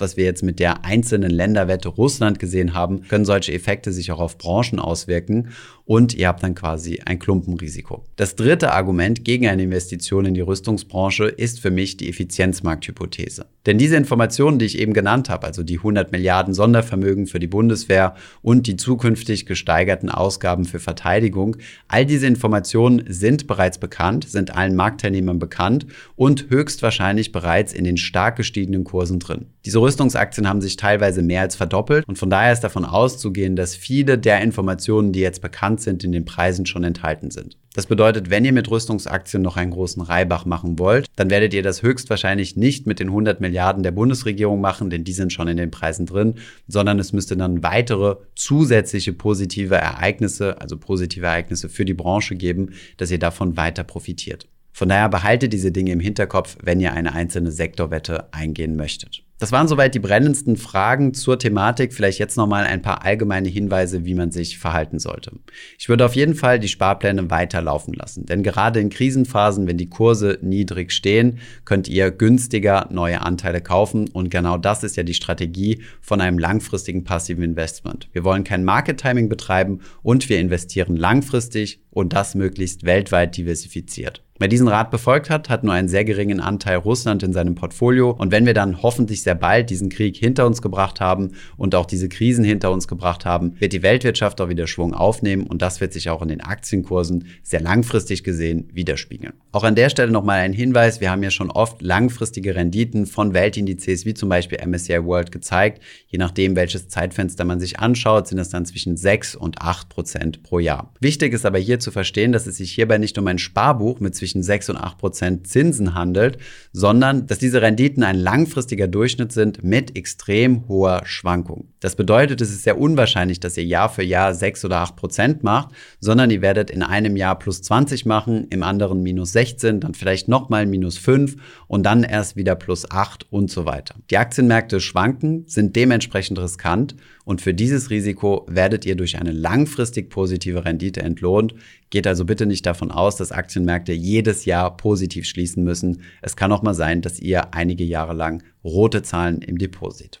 was 0.00 0.16
wir 0.16 0.24
jetzt 0.24 0.42
mit 0.42 0.58
der 0.58 0.84
einzelnen 0.84 1.30
Länderwette 1.30 1.90
Russland 1.90 2.40
gesehen 2.40 2.74
haben, 2.74 3.02
können 3.02 3.24
solche 3.24 3.52
Effekte 3.52 3.92
sich 3.92 4.10
auch 4.10 4.18
auf 4.18 4.38
Branchen 4.38 4.80
auswirken. 4.80 5.50
Und 5.86 6.14
ihr 6.14 6.28
habt 6.28 6.42
dann 6.42 6.54
quasi 6.54 7.00
ein 7.04 7.18
Klumpenrisiko. 7.18 8.04
Das 8.16 8.34
dritte 8.34 8.72
Argument 8.72 9.24
gegen 9.24 9.46
eine 9.46 9.62
Investition 9.62 10.26
in 10.26 10.34
die 10.34 10.40
Rüstungsbranche 10.40 11.26
ist 11.26 11.60
für 11.60 11.70
mich 11.70 11.96
die 11.96 12.08
Effizienzmarkthypothese. 12.08 13.46
Denn 13.64 13.78
diese 13.78 13.96
Informationen, 13.96 14.58
die 14.58 14.66
ich 14.66 14.78
eben 14.78 14.92
genannt 14.92 15.30
habe, 15.30 15.46
also 15.46 15.62
die 15.62 15.78
100 15.78 16.12
Milliarden 16.12 16.54
Sondervermögen 16.54 17.26
für 17.26 17.38
die 17.38 17.46
Bundeswehr 17.46 18.14
und 18.42 18.66
die 18.66 18.76
zukünftig 18.76 19.46
gesteigerten 19.46 20.10
Ausgaben 20.10 20.64
für 20.64 20.80
Verteidigung, 20.80 21.56
all 21.86 22.04
diese 22.04 22.26
Informationen 22.26 23.04
sind 23.08 23.46
bereits 23.46 23.78
bekannt, 23.78 24.28
sind 24.28 24.54
allen 24.54 24.74
Marktteilnehmern 24.74 25.38
bekannt 25.38 25.86
und 26.16 26.50
höchstwahrscheinlich 26.50 27.30
bereits 27.30 27.72
in 27.72 27.84
den 27.84 27.96
stark 27.96 28.36
gestiegenen 28.36 28.82
Kursen 28.82 29.20
drin. 29.20 29.46
Diese 29.66 29.80
Rüstungsaktien 29.80 30.48
haben 30.48 30.60
sich 30.60 30.76
teilweise 30.76 31.22
mehr 31.22 31.40
als 31.40 31.56
verdoppelt 31.56 32.06
und 32.06 32.16
von 32.16 32.30
daher 32.30 32.52
ist 32.52 32.60
davon 32.60 32.84
auszugehen, 32.84 33.56
dass 33.56 33.74
viele 33.74 34.16
der 34.16 34.40
Informationen, 34.40 35.10
die 35.10 35.18
jetzt 35.18 35.42
bekannt 35.42 35.80
sind, 35.80 36.04
in 36.04 36.12
den 36.12 36.24
Preisen 36.24 36.66
schon 36.66 36.84
enthalten 36.84 37.32
sind. 37.32 37.58
Das 37.74 37.86
bedeutet, 37.86 38.30
wenn 38.30 38.44
ihr 38.44 38.52
mit 38.52 38.70
Rüstungsaktien 38.70 39.42
noch 39.42 39.56
einen 39.56 39.72
großen 39.72 40.02
Reibach 40.02 40.44
machen 40.44 40.78
wollt, 40.78 41.08
dann 41.16 41.30
werdet 41.30 41.52
ihr 41.52 41.64
das 41.64 41.82
höchstwahrscheinlich 41.82 42.54
nicht 42.54 42.86
mit 42.86 43.00
den 43.00 43.08
100 43.08 43.40
Milliarden 43.40 43.82
der 43.82 43.90
Bundesregierung 43.90 44.60
machen, 44.60 44.88
denn 44.88 45.02
die 45.02 45.12
sind 45.12 45.32
schon 45.32 45.48
in 45.48 45.56
den 45.56 45.72
Preisen 45.72 46.06
drin, 46.06 46.34
sondern 46.68 47.00
es 47.00 47.12
müsste 47.12 47.36
dann 47.36 47.64
weitere 47.64 48.18
zusätzliche 48.36 49.14
positive 49.14 49.74
Ereignisse, 49.74 50.60
also 50.60 50.76
positive 50.76 51.26
Ereignisse 51.26 51.68
für 51.68 51.84
die 51.84 51.92
Branche 51.92 52.36
geben, 52.36 52.70
dass 52.98 53.10
ihr 53.10 53.18
davon 53.18 53.56
weiter 53.56 53.82
profitiert. 53.82 54.46
Von 54.72 54.90
daher 54.90 55.08
behaltet 55.08 55.52
diese 55.52 55.72
Dinge 55.72 55.90
im 55.90 56.00
Hinterkopf, 56.00 56.56
wenn 56.62 56.78
ihr 56.78 56.92
eine 56.92 57.14
einzelne 57.14 57.50
Sektorwette 57.50 58.32
eingehen 58.32 58.76
möchtet. 58.76 59.25
Das 59.38 59.52
waren 59.52 59.68
soweit 59.68 59.94
die 59.94 59.98
brennendsten 59.98 60.56
Fragen 60.56 61.12
zur 61.12 61.38
Thematik. 61.38 61.92
Vielleicht 61.92 62.18
jetzt 62.18 62.38
nochmal 62.38 62.64
ein 62.64 62.80
paar 62.80 63.04
allgemeine 63.04 63.50
Hinweise, 63.50 64.06
wie 64.06 64.14
man 64.14 64.30
sich 64.30 64.58
verhalten 64.58 64.98
sollte. 64.98 65.32
Ich 65.78 65.90
würde 65.90 66.06
auf 66.06 66.16
jeden 66.16 66.34
Fall 66.34 66.58
die 66.58 66.68
Sparpläne 66.68 67.30
weiterlaufen 67.30 67.92
lassen. 67.92 68.24
Denn 68.24 68.42
gerade 68.42 68.80
in 68.80 68.88
Krisenphasen, 68.88 69.66
wenn 69.66 69.76
die 69.76 69.90
Kurse 69.90 70.38
niedrig 70.40 70.90
stehen, 70.90 71.38
könnt 71.66 71.86
ihr 71.86 72.10
günstiger 72.10 72.88
neue 72.90 73.20
Anteile 73.20 73.60
kaufen. 73.60 74.08
Und 74.08 74.30
genau 74.30 74.56
das 74.56 74.82
ist 74.82 74.96
ja 74.96 75.02
die 75.02 75.12
Strategie 75.12 75.82
von 76.00 76.22
einem 76.22 76.38
langfristigen 76.38 77.04
passiven 77.04 77.44
Investment. 77.44 78.08
Wir 78.12 78.24
wollen 78.24 78.42
kein 78.42 78.64
Market 78.64 79.00
Timing 79.00 79.28
betreiben 79.28 79.80
und 80.02 80.30
wir 80.30 80.40
investieren 80.40 80.96
langfristig 80.96 81.82
und 81.90 82.14
das 82.14 82.34
möglichst 82.34 82.84
weltweit 82.84 83.36
diversifiziert. 83.36 84.25
Wer 84.38 84.48
diesen 84.48 84.68
Rat 84.68 84.90
befolgt 84.90 85.30
hat, 85.30 85.48
hat 85.48 85.64
nur 85.64 85.72
einen 85.72 85.88
sehr 85.88 86.04
geringen 86.04 86.40
Anteil 86.40 86.76
Russland 86.76 87.22
in 87.22 87.32
seinem 87.32 87.54
Portfolio. 87.54 88.10
Und 88.10 88.32
wenn 88.32 88.44
wir 88.44 88.52
dann 88.52 88.82
hoffentlich 88.82 89.22
sehr 89.22 89.34
bald 89.34 89.70
diesen 89.70 89.88
Krieg 89.88 90.14
hinter 90.16 90.46
uns 90.46 90.60
gebracht 90.60 91.00
haben 91.00 91.32
und 91.56 91.74
auch 91.74 91.86
diese 91.86 92.10
Krisen 92.10 92.44
hinter 92.44 92.70
uns 92.70 92.86
gebracht 92.86 93.24
haben, 93.24 93.58
wird 93.60 93.72
die 93.72 93.82
Weltwirtschaft 93.82 94.38
auch 94.42 94.50
wieder 94.50 94.66
Schwung 94.66 94.92
aufnehmen 94.92 95.46
und 95.46 95.62
das 95.62 95.80
wird 95.80 95.94
sich 95.94 96.10
auch 96.10 96.20
in 96.20 96.28
den 96.28 96.42
Aktienkursen 96.42 97.28
sehr 97.42 97.60
langfristig 97.60 98.24
gesehen 98.24 98.68
widerspiegeln. 98.74 99.32
Auch 99.52 99.64
an 99.64 99.74
der 99.74 99.88
Stelle 99.88 100.12
nochmal 100.12 100.40
ein 100.40 100.52
Hinweis, 100.52 101.00
wir 101.00 101.10
haben 101.10 101.22
ja 101.22 101.30
schon 101.30 101.50
oft 101.50 101.80
langfristige 101.80 102.54
Renditen 102.54 103.06
von 103.06 103.32
Weltindizes 103.32 104.04
wie 104.04 104.12
zum 104.12 104.28
Beispiel 104.28 104.58
MSCI 104.66 105.02
World 105.02 105.32
gezeigt. 105.32 105.82
Je 106.08 106.18
nachdem, 106.18 106.56
welches 106.56 106.88
Zeitfenster 106.88 107.46
man 107.46 107.58
sich 107.58 107.78
anschaut, 107.78 108.28
sind 108.28 108.38
es 108.38 108.50
dann 108.50 108.66
zwischen 108.66 108.98
6 108.98 109.34
und 109.34 109.62
8 109.62 109.88
Prozent 109.88 110.42
pro 110.42 110.58
Jahr. 110.58 110.92
Wichtig 111.00 111.32
ist 111.32 111.46
aber 111.46 111.58
hier 111.58 111.80
zu 111.80 111.90
verstehen, 111.90 112.32
dass 112.32 112.46
es 112.46 112.58
sich 112.58 112.72
hierbei 112.72 112.98
nicht 112.98 113.16
um 113.16 113.26
ein 113.28 113.38
Sparbuch 113.38 113.98
mit 114.00 114.14
zwischen 114.26 114.42
6 114.42 114.70
und 114.70 114.76
8 114.76 114.98
Prozent 114.98 115.46
Zinsen 115.46 115.94
handelt, 115.94 116.38
sondern 116.72 117.26
dass 117.28 117.38
diese 117.38 117.62
Renditen 117.62 118.02
ein 118.02 118.16
langfristiger 118.16 118.88
Durchschnitt 118.88 119.30
sind 119.30 119.62
mit 119.62 119.96
extrem 119.96 120.66
hoher 120.66 121.02
Schwankung. 121.04 121.68
Das 121.78 121.94
bedeutet, 121.94 122.40
es 122.40 122.50
ist 122.50 122.64
sehr 122.64 122.78
unwahrscheinlich, 122.78 123.38
dass 123.38 123.56
ihr 123.56 123.64
Jahr 123.64 123.88
für 123.88 124.02
Jahr 124.02 124.34
6 124.34 124.64
oder 124.64 124.78
8 124.78 124.96
Prozent 124.96 125.44
macht, 125.44 125.68
sondern 126.00 126.30
ihr 126.30 126.42
werdet 126.42 126.70
in 126.70 126.82
einem 126.82 127.16
Jahr 127.16 127.38
plus 127.38 127.62
20 127.62 128.04
machen, 128.04 128.48
im 128.50 128.64
anderen 128.64 129.02
minus 129.02 129.32
16, 129.32 129.80
dann 129.80 129.94
vielleicht 129.94 130.26
nochmal 130.26 130.66
minus 130.66 130.98
5 130.98 131.36
und 131.68 131.84
dann 131.84 132.02
erst 132.02 132.34
wieder 132.34 132.56
plus 132.56 132.90
8 132.90 133.30
und 133.30 133.50
so 133.50 133.64
weiter. 133.64 133.94
Die 134.10 134.18
Aktienmärkte 134.18 134.80
schwanken, 134.80 135.44
sind 135.46 135.76
dementsprechend 135.76 136.38
riskant 136.40 136.96
und 137.26 137.40
für 137.40 137.52
dieses 137.52 137.90
Risiko 137.90 138.46
werdet 138.48 138.86
ihr 138.86 138.94
durch 138.94 139.18
eine 139.18 139.32
langfristig 139.32 140.10
positive 140.10 140.64
Rendite 140.64 141.02
entlohnt. 141.02 141.54
Geht 141.90 142.06
also 142.06 142.24
bitte 142.24 142.46
nicht 142.46 142.64
davon 142.64 142.92
aus, 142.92 143.16
dass 143.16 143.32
Aktienmärkte 143.32 143.92
jedes 143.92 144.44
Jahr 144.44 144.76
positiv 144.76 145.26
schließen 145.26 145.64
müssen. 145.64 146.02
Es 146.22 146.36
kann 146.36 146.52
auch 146.52 146.62
mal 146.62 146.72
sein, 146.72 147.02
dass 147.02 147.18
ihr 147.18 147.52
einige 147.52 147.82
Jahre 147.82 148.14
lang 148.14 148.44
rote 148.62 149.02
Zahlen 149.02 149.42
im 149.42 149.58
Depot 149.58 149.92
seht. 149.92 150.20